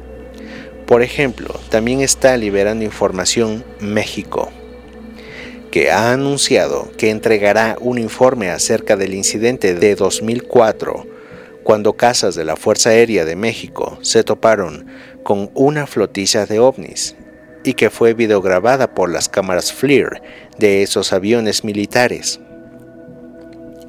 [0.87, 4.51] Por ejemplo, también está liberando información México,
[5.71, 11.07] que ha anunciado que entregará un informe acerca del incidente de 2004,
[11.62, 14.87] cuando casas de la Fuerza Aérea de México se toparon
[15.23, 17.14] con una flotilla de ovnis
[17.64, 20.23] y que fue videograbada por las cámaras FLIR
[20.59, 22.41] de esos aviones militares.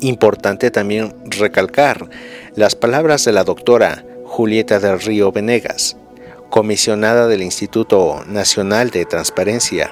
[0.02, 2.10] Importante también recalcar
[2.56, 5.98] las palabras de la doctora Julieta del Río Venegas,
[6.50, 9.92] comisionada del Instituto Nacional de Transparencia,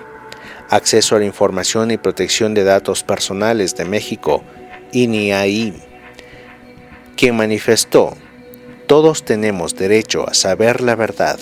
[0.69, 4.43] Acceso a la Información y Protección de Datos Personales de México,
[4.91, 5.73] INIAI,
[7.15, 8.15] quien manifestó,
[8.85, 11.39] todos tenemos derecho a saber la verdad,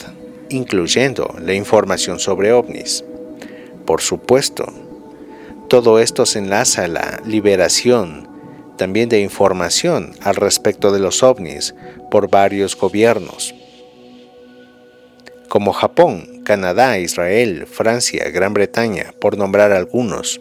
[0.49, 3.03] incluyendo la información sobre ovnis.
[3.85, 4.65] Por supuesto,
[5.69, 8.29] todo esto se enlaza a la liberación
[8.77, 11.73] también de información al respecto de los ovnis
[12.11, 13.55] por varios gobiernos,
[15.49, 20.39] como Japón, Canadá, Israel, Francia, Gran Bretaña, por nombrar algunos.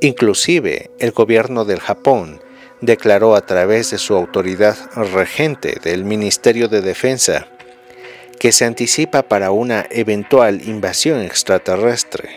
[0.00, 2.40] Inclusive el gobierno del Japón
[2.80, 7.48] declaró a través de su autoridad regente del Ministerio de Defensa
[8.38, 12.30] que se anticipa para una eventual invasión extraterrestre,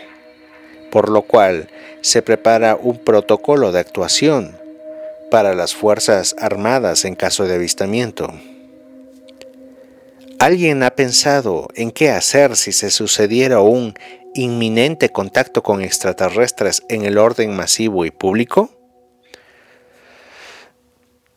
[0.90, 1.68] por lo cual
[2.00, 4.58] se prepara un protocolo de actuación
[5.30, 8.32] para las Fuerzas Armadas en caso de avistamiento.
[10.40, 13.92] ¿Alguien ha pensado en qué hacer si se sucediera un
[14.32, 18.70] inminente contacto con extraterrestres en el orden masivo y público?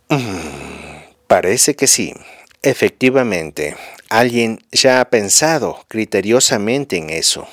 [0.08, 2.14] Mm, parece que sí.
[2.62, 3.76] Efectivamente,
[4.08, 7.46] alguien ya ha pensado criteriosamente en eso.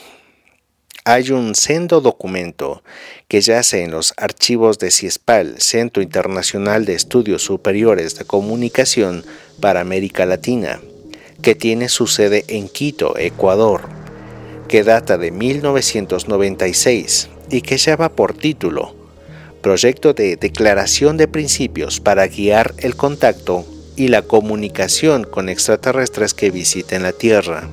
[1.05, 2.85] Hay un sendo documento
[3.27, 9.25] que yace en los archivos de CIESPAL, Centro Internacional de Estudios Superiores de Comunicación
[9.61, 10.81] para América Latina,
[11.43, 13.83] que tiene su sede en Quito, Ecuador,
[14.69, 18.95] que data de 1996 y que lleva por título
[19.63, 23.65] Proyecto de Declaración de Principios para guiar el contacto
[23.97, 27.69] y la comunicación con extraterrestres que visiten la Tierra.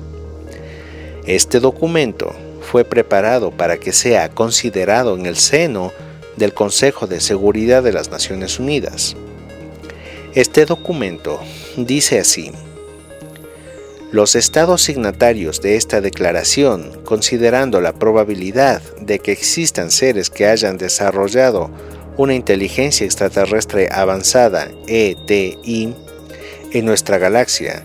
[1.26, 5.92] Este documento fue preparado para que sea considerado en el seno
[6.36, 9.16] del Consejo de Seguridad de las Naciones Unidas.
[10.34, 11.40] Este documento
[11.76, 12.52] dice así,
[14.10, 20.78] los estados signatarios de esta declaración, considerando la probabilidad de que existan seres que hayan
[20.78, 21.70] desarrollado
[22.16, 25.94] una inteligencia extraterrestre avanzada ETI
[26.72, 27.84] en nuestra galaxia,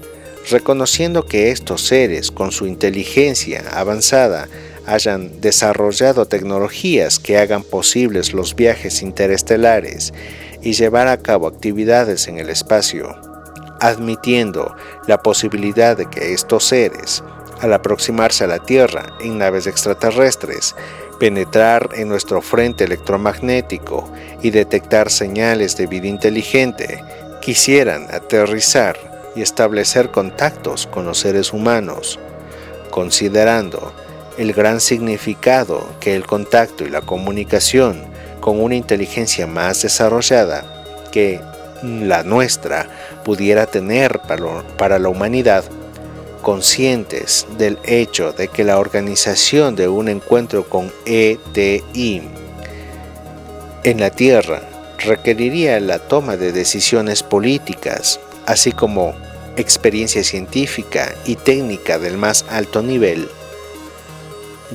[0.50, 4.48] reconociendo que estos seres con su inteligencia avanzada
[4.86, 10.14] hayan desarrollado tecnologías que hagan posibles los viajes interestelares
[10.62, 13.33] y llevar a cabo actividades en el espacio,
[13.84, 14.76] admitiendo
[15.08, 17.22] la posibilidad de que estos seres,
[17.62, 20.74] al aproximarse a la Tierra en naves extraterrestres,
[21.20, 24.10] penetrar en nuestro frente electromagnético
[24.42, 27.04] y detectar señales de vida inteligente,
[27.42, 28.98] quisieran aterrizar
[29.36, 32.20] y establecer contactos con los seres humanos,
[32.90, 33.92] considerando
[34.38, 38.02] el gran significado que el contacto y la comunicación
[38.40, 40.64] con una inteligencia más desarrollada
[41.12, 41.42] que
[41.84, 42.88] la nuestra
[43.24, 44.20] pudiera tener
[44.78, 45.64] para la humanidad,
[46.42, 52.22] conscientes del hecho de que la organización de un encuentro con ETI
[53.84, 54.62] en la Tierra
[55.00, 59.14] requeriría la toma de decisiones políticas, así como
[59.58, 63.30] experiencia científica y técnica del más alto nivel,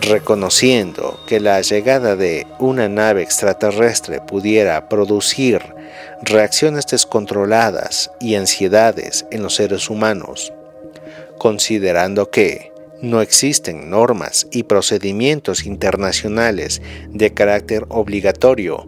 [0.00, 5.77] reconociendo que la llegada de una nave extraterrestre pudiera producir
[6.22, 10.52] reacciones descontroladas y ansiedades en los seres humanos,
[11.38, 18.86] considerando que no existen normas y procedimientos internacionales de carácter obligatorio,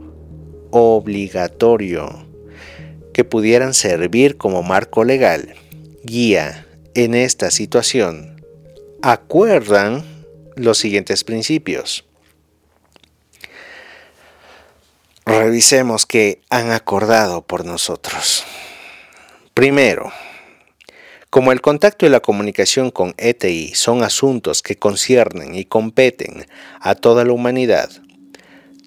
[0.70, 2.26] obligatorio,
[3.12, 5.54] que pudieran servir como marco legal,
[6.02, 8.42] guía en esta situación,
[9.02, 10.04] acuerdan
[10.56, 12.04] los siguientes principios.
[15.30, 18.42] Revisemos qué han acordado por nosotros.
[19.54, 20.10] Primero,
[21.30, 26.46] como el contacto y la comunicación con ETI son asuntos que conciernen y competen
[26.80, 27.90] a toda la humanidad,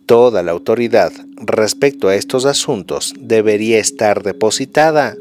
[0.05, 5.15] toda la autoridad respecto a estos asuntos debería estar depositada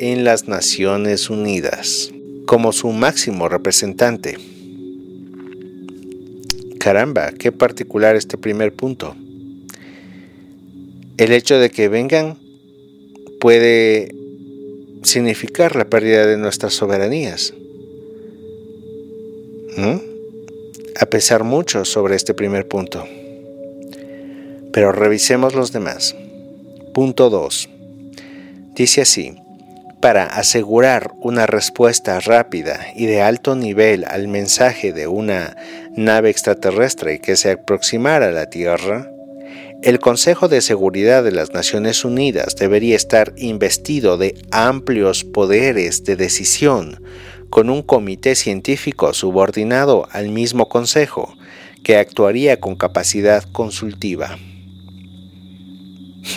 [0.00, 2.10] en las Naciones Unidas
[2.46, 4.36] como su máximo representante.
[6.78, 9.16] Caramba, qué particular este primer punto.
[11.18, 12.38] El hecho de que vengan
[13.40, 14.14] puede
[15.02, 17.54] significar la pérdida de nuestras soberanías.
[21.00, 23.04] A pesar mucho sobre este primer punto.
[24.72, 26.14] Pero revisemos los demás.
[26.94, 27.68] Punto 2.
[28.76, 29.34] Dice así,
[30.00, 35.56] para asegurar una respuesta rápida y de alto nivel al mensaje de una
[35.96, 39.10] nave extraterrestre que se aproximara a la Tierra,
[39.82, 46.16] el Consejo de Seguridad de las Naciones Unidas debería estar investido de amplios poderes de
[46.16, 47.00] decisión,
[47.48, 51.32] con un comité científico subordinado al mismo Consejo,
[51.84, 54.36] que actuaría con capacidad consultiva.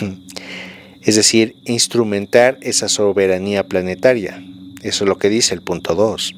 [1.02, 4.40] es decir, instrumentar esa soberanía planetaria.
[4.82, 6.34] Eso es lo que dice el punto 2.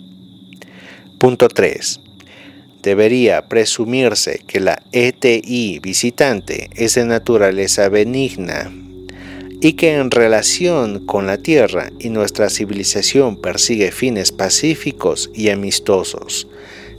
[1.18, 2.00] Punto 3
[2.84, 8.70] debería presumirse que la ETI visitante es de naturaleza benigna
[9.62, 16.46] y que en relación con la Tierra y nuestra civilización persigue fines pacíficos y amistosos,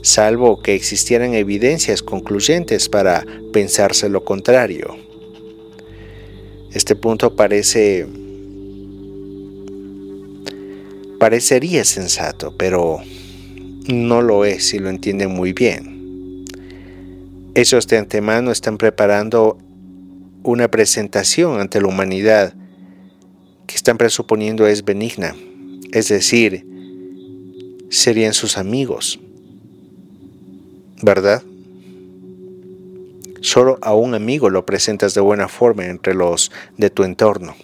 [0.02, 4.96] salvo que existieran evidencias concluyentes para pensarse lo contrario.
[6.72, 8.06] Este punto parece
[11.20, 13.00] parecería sensato, pero
[13.88, 16.44] no lo es si lo entienden muy bien.
[17.54, 19.58] Ellos de antemano están preparando
[20.42, 22.54] una presentación ante la humanidad
[23.66, 25.34] que están presuponiendo es benigna,
[25.92, 26.66] es decir,
[27.90, 29.18] serían sus amigos,
[31.02, 31.42] ¿verdad?
[33.40, 37.54] Solo a un amigo lo presentas de buena forma entre los de tu entorno.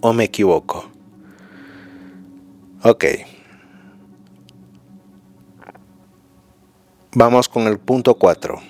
[0.00, 0.90] ¿O me equivoco?
[2.82, 3.04] Ok.
[7.18, 8.60] Vamos con el punto 4.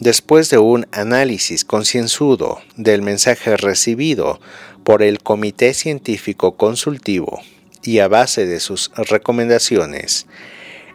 [0.00, 4.40] Después de un análisis concienzudo del mensaje recibido
[4.82, 7.40] por el Comité Científico Consultivo
[7.84, 10.26] y a base de sus recomendaciones,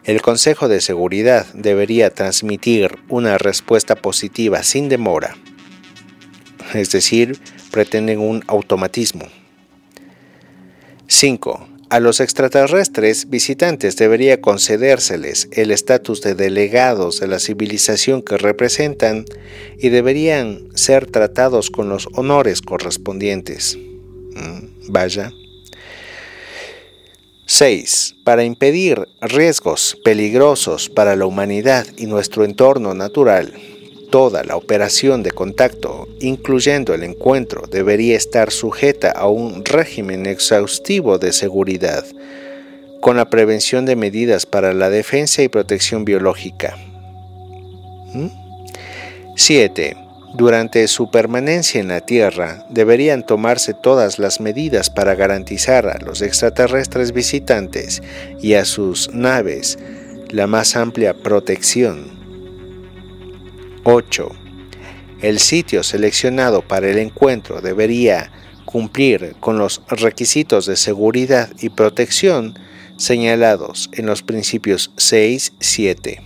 [0.04, 5.38] el Consejo de Seguridad debería transmitir una respuesta positiva sin demora,
[6.74, 7.40] es decir,
[7.70, 9.24] pretenden un automatismo.
[11.06, 11.69] 5.
[11.90, 19.24] A los extraterrestres visitantes debería concedérseles el estatus de delegados de la civilización que representan
[19.76, 23.76] y deberían ser tratados con los honores correspondientes.
[23.76, 25.32] Mm, vaya.
[27.46, 28.14] 6.
[28.22, 33.52] Para impedir riesgos peligrosos para la humanidad y nuestro entorno natural,
[34.10, 41.18] Toda la operación de contacto, incluyendo el encuentro, debería estar sujeta a un régimen exhaustivo
[41.18, 42.04] de seguridad,
[43.00, 46.76] con la prevención de medidas para la defensa y protección biológica.
[49.36, 49.94] 7.
[49.94, 50.36] ¿Mm?
[50.36, 56.20] Durante su permanencia en la Tierra, deberían tomarse todas las medidas para garantizar a los
[56.20, 58.02] extraterrestres visitantes
[58.40, 59.78] y a sus naves
[60.30, 62.19] la más amplia protección
[63.84, 64.30] 8.
[65.22, 68.30] El sitio seleccionado para el encuentro debería
[68.64, 72.58] cumplir con los requisitos de seguridad y protección
[72.96, 76.22] señalados en los principios 6, 7.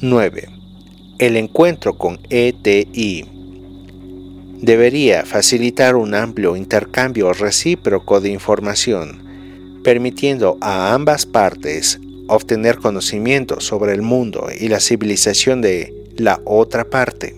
[0.00, 0.48] 9.
[1.18, 3.24] El encuentro con ETI
[4.60, 13.92] debería facilitar un amplio intercambio recíproco de información, permitiendo a ambas partes obtener conocimiento sobre
[13.92, 17.34] el mundo y la civilización de la otra parte.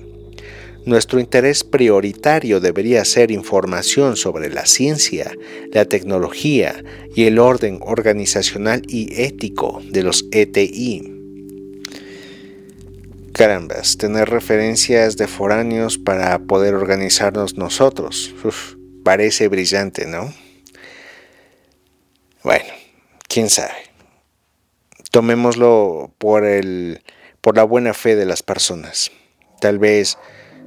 [0.85, 5.33] Nuestro interés prioritario debería ser información sobre la ciencia,
[5.73, 6.81] la tecnología
[7.13, 11.13] y el orden organizacional y ético de los ETI.
[13.33, 18.33] Carambas, tener referencias de foráneos para poder organizarnos nosotros.
[19.03, 20.33] parece brillante, ¿no?
[22.45, 22.73] Bueno,
[23.29, 23.86] quién sabe
[25.17, 27.01] tomémoslo por, el,
[27.41, 29.11] por la buena fe de las personas.
[29.63, 30.19] Tal vez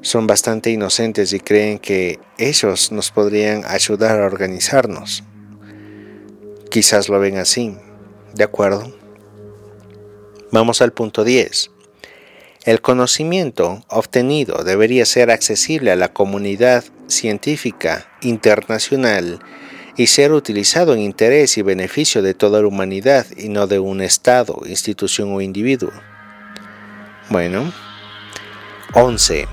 [0.02, 5.24] son bastante inocentes y creen que ellos nos podrían ayudar a organizarnos.
[6.72, 7.78] Quizás lo ven así,
[8.34, 8.91] ¿de acuerdo?
[10.52, 11.70] Vamos al punto 10.
[12.66, 19.41] El conocimiento obtenido debería ser accesible a la comunidad científica internacional
[20.00, 24.00] y ser utilizado en interés y beneficio de toda la humanidad y no de un
[24.00, 25.91] Estado, institución o individuo.
[27.30, 27.74] Bueno.
[28.93, 29.45] 11.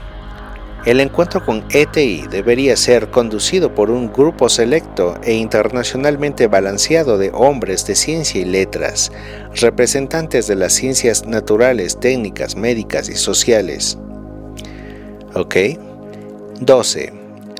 [0.85, 7.33] El encuentro con ETI debería ser conducido por un grupo selecto e internacionalmente balanceado de
[7.35, 9.11] hombres de ciencia y letras,
[9.61, 13.99] representantes de las ciencias naturales, técnicas, médicas y sociales.
[15.35, 15.57] ¿Ok?
[16.61, 17.13] 12.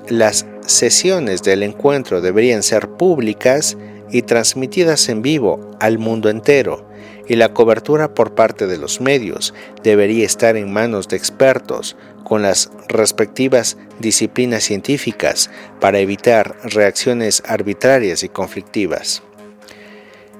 [0.09, 3.77] Las sesiones del encuentro deberían ser públicas
[4.11, 6.89] y transmitidas en vivo al mundo entero,
[7.29, 9.53] y la cobertura por parte de los medios
[9.83, 11.97] debería estar en manos de expertos,
[12.27, 15.49] con las respectivas disciplinas científicas
[15.81, 19.23] para evitar reacciones arbitrarias y conflictivas.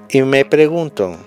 [0.09, 1.17] Y me pregunto,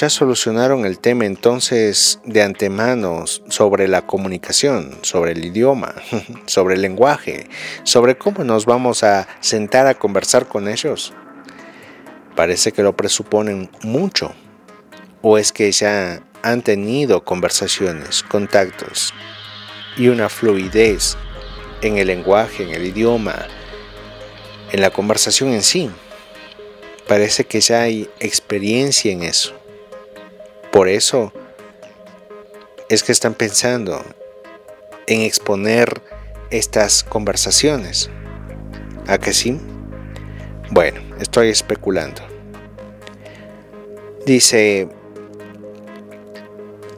[0.00, 5.94] ¿ya solucionaron el tema entonces de antemano sobre la comunicación, sobre el idioma,
[6.46, 7.48] sobre el lenguaje,
[7.82, 11.12] sobre cómo nos vamos a sentar a conversar con ellos?
[12.36, 14.32] Parece que lo presuponen mucho.
[15.20, 19.12] ¿O es que ya han tenido conversaciones, contactos,
[19.96, 21.16] y una fluidez
[21.82, 23.48] en el lenguaje, en el idioma,
[24.70, 25.90] en la conversación en sí.
[27.08, 29.57] Parece que ya hay experiencia en eso.
[30.72, 31.32] Por eso
[32.88, 34.04] es que están pensando
[35.06, 36.02] en exponer
[36.50, 38.10] estas conversaciones.
[39.06, 39.58] ¿A que sí?
[40.70, 42.22] Bueno, estoy especulando.
[44.26, 44.88] Dice,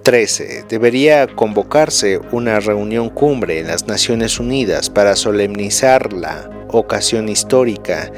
[0.02, 0.64] 13.
[0.68, 8.10] Debería convocarse una reunión cumbre en las Naciones Unidas para solemnizar la ocasión histórica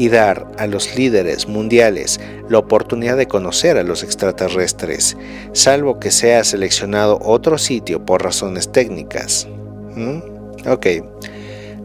[0.00, 5.14] y dar a los líderes mundiales la oportunidad de conocer a los extraterrestres,
[5.52, 9.46] salvo que sea seleccionado otro sitio por razones técnicas.
[9.94, 10.20] ¿Mm?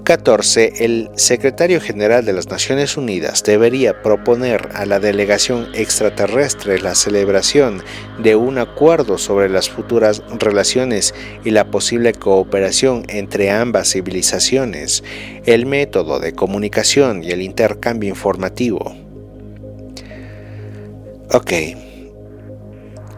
[0.05, 0.85] 14.
[0.85, 7.83] El secretario general de las Naciones Unidas debería proponer a la delegación extraterrestre la celebración
[8.19, 15.03] de un acuerdo sobre las futuras relaciones y la posible cooperación entre ambas civilizaciones,
[15.45, 18.95] el método de comunicación y el intercambio informativo.
[21.31, 21.51] Ok.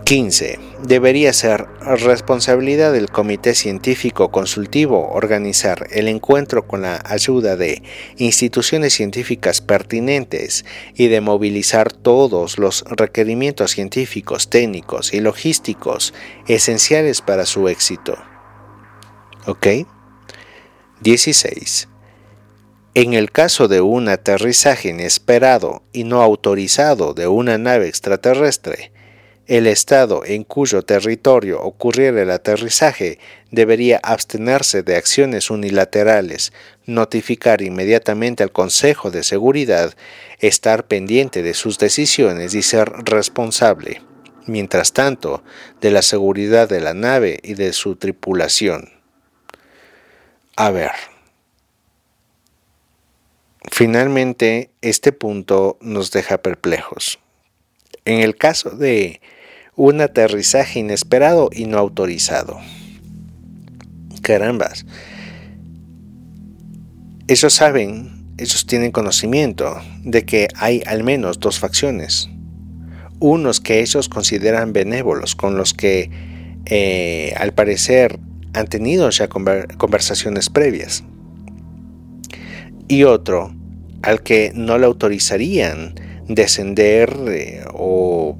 [0.05, 0.66] 15.
[0.83, 7.81] Debería ser responsabilidad del Comité Científico Consultivo organizar el encuentro con la ayuda de
[8.17, 16.13] instituciones científicas pertinentes y de movilizar todos los requerimientos científicos, técnicos y logísticos
[16.47, 18.15] esenciales para su éxito.
[19.47, 19.67] ¿Ok?
[21.01, 21.87] 16.
[22.93, 28.91] En el caso de un aterrizaje inesperado y no autorizado de una nave extraterrestre,
[29.47, 33.17] el Estado en cuyo territorio ocurriera el aterrizaje
[33.49, 36.51] debería abstenerse de acciones unilaterales,
[36.85, 39.95] notificar inmediatamente al Consejo de Seguridad,
[40.39, 44.01] estar pendiente de sus decisiones y ser responsable,
[44.47, 45.43] mientras tanto,
[45.79, 48.89] de la seguridad de la nave y de su tripulación.
[50.57, 50.91] A ver.
[53.71, 57.19] Finalmente, este punto nos deja perplejos.
[58.05, 59.21] En el caso de
[59.77, 62.59] un aterrizaje inesperado y no autorizado.
[64.21, 64.85] Carambas.
[67.27, 72.27] Ellos saben, ellos tienen conocimiento de que hay al menos dos facciones.
[73.19, 76.09] Unos que ellos consideran benévolos, con los que
[76.65, 78.19] eh, al parecer
[78.53, 81.03] han tenido ya conversaciones previas.
[82.87, 83.53] Y otro
[84.01, 85.93] al que no le autorizarían
[86.27, 88.35] descender eh, o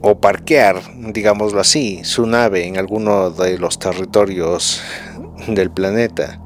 [0.00, 0.82] o parquear,
[1.12, 4.80] digámoslo así, su nave en alguno de los territorios
[5.46, 6.40] del planeta.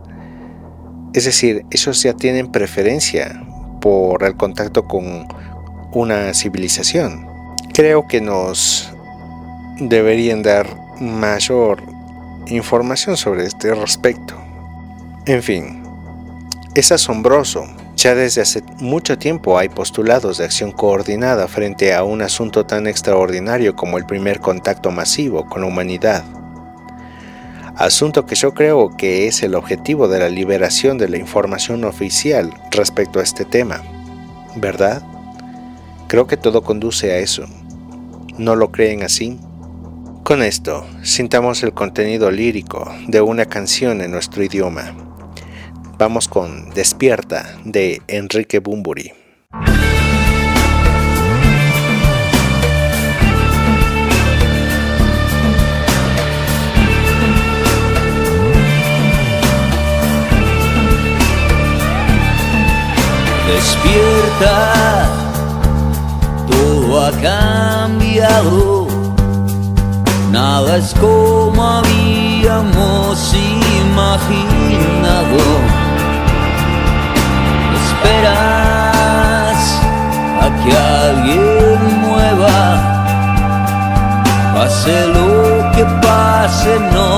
[1.15, 3.45] Es decir, ellos ya tienen preferencia
[3.81, 5.27] por el contacto con
[5.93, 7.27] una civilización.
[7.75, 8.91] Creo que nos
[9.79, 10.67] deberían dar
[11.01, 11.83] mayor
[12.47, 14.35] información sobre este respecto.
[15.27, 15.83] En fin,
[16.75, 17.67] es asombroso
[18.03, 22.89] ya desde hace mucho tiempo hay postulados de acción coordinada frente a un asunto tan
[22.89, 26.25] extraordinario como el primer contacto masivo con la humanidad.
[27.77, 32.53] Asunto que yo creo que es el objetivo de la liberación de la información oficial
[32.73, 33.81] respecto a este tema.
[34.57, 35.05] ¿Verdad?
[36.09, 37.45] Creo que todo conduce a eso.
[38.37, 39.39] ¿No lo creen así?
[40.25, 45.12] Con esto, sintamos el contenido lírico de una canción en nuestro idioma.
[46.05, 49.13] Vamos con Despierta de Enrique Bumburi.
[63.47, 65.07] Despierta,
[66.51, 68.89] todo ha cambiado,
[70.33, 72.03] nada es como había
[72.43, 73.35] habíamos
[73.85, 75.72] imaginado.
[78.13, 79.61] Esperas
[80.43, 82.61] a que alguien mueva,
[84.55, 85.33] pase lo
[85.75, 87.11] que pase, no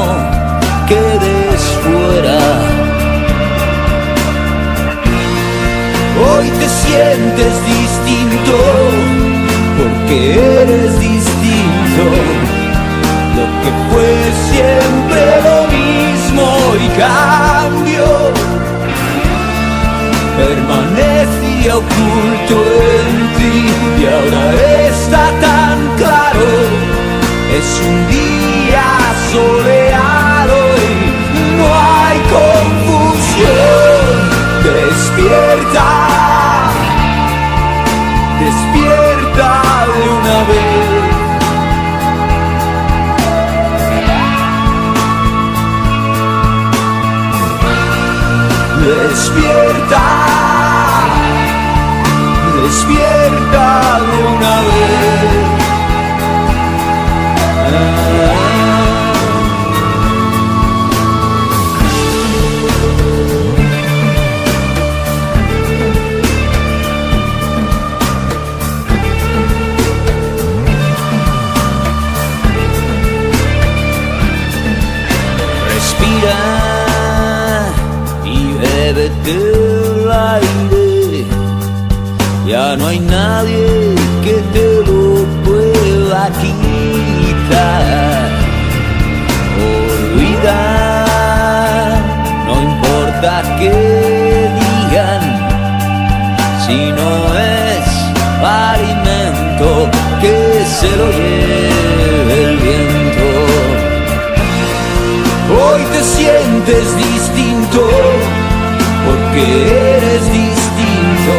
[0.87, 2.39] quedes fuera.
[6.27, 8.57] Hoy te sientes distinto
[9.77, 10.17] porque
[10.63, 12.05] eres distinto.
[13.37, 14.13] Lo que fue
[14.53, 16.47] siempre lo mismo
[16.85, 17.84] y cambio
[20.37, 22.57] permanecía oculto
[22.99, 23.57] en ti
[24.01, 24.45] y ahora
[24.89, 26.49] está tan claro.
[27.57, 28.87] Es un día
[29.33, 30.59] soleado
[31.35, 34.05] y no hay confusión.
[34.65, 35.89] Despierta.
[38.41, 39.51] Despierta
[39.95, 41.15] de una vez.
[48.85, 50.24] Despierta,
[52.65, 54.34] despierta de
[109.45, 111.35] porque eres distinto.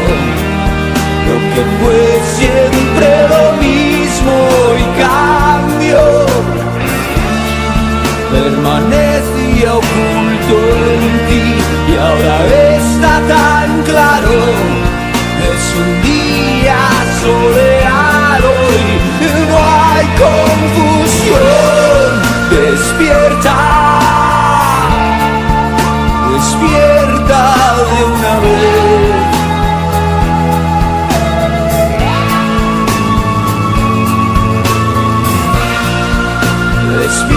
[1.27, 1.99] Lo que fue
[2.37, 2.74] siempre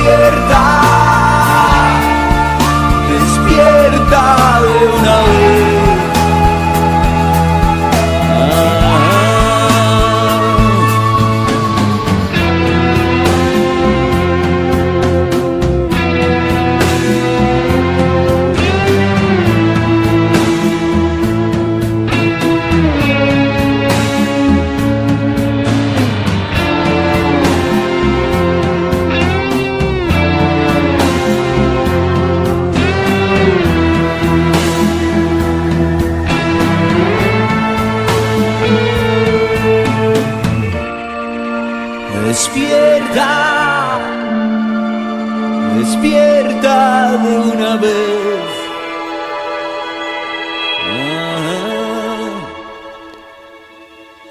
[0.09, 0.78] Despierta,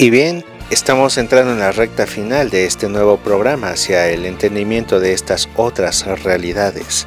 [0.07, 5.01] Y bien, estamos entrando en la recta final de este nuevo programa hacia el entendimiento
[5.01, 7.05] de estas otras realidades.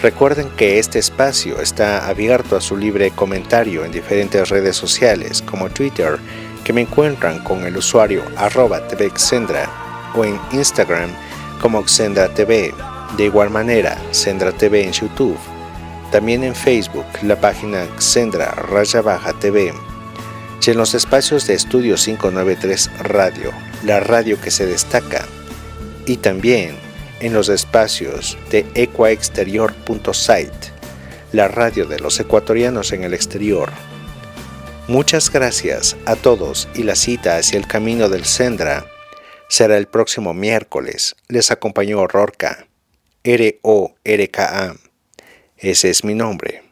[0.00, 5.68] Recuerden que este espacio está abierto a su libre comentario en diferentes redes sociales como
[5.68, 6.16] Twitter,
[6.64, 9.70] que me encuentran con el usuario arroba tvxendra
[10.14, 11.10] o en Instagram
[11.60, 12.72] como Xendra TV.
[13.18, 15.36] De igual manera, Xendra TV en YouTube.
[16.10, 19.74] También en Facebook, la página Xendra Raya Baja TV
[20.64, 23.52] y en los espacios de Estudio 593 Radio,
[23.84, 25.24] la radio que se destaca,
[26.06, 26.76] y también
[27.20, 30.72] en los espacios de ecuaexterior.site,
[31.32, 33.70] la radio de los ecuatorianos en el exterior.
[34.88, 38.86] Muchas gracias a todos y la cita hacia el camino del Sendra
[39.48, 41.16] será el próximo miércoles.
[41.28, 42.66] Les acompañó Rorca,
[43.24, 44.76] R-O-R-K-A.
[45.56, 46.65] Ese es mi nombre.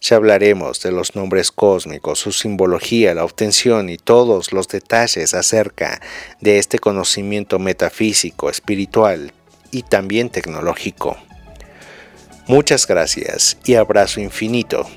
[0.00, 6.00] Ya hablaremos de los nombres cósmicos, su simbología, la obtención y todos los detalles acerca
[6.40, 9.32] de este conocimiento metafísico, espiritual
[9.70, 11.16] y también tecnológico.
[12.46, 14.88] Muchas gracias y abrazo infinito.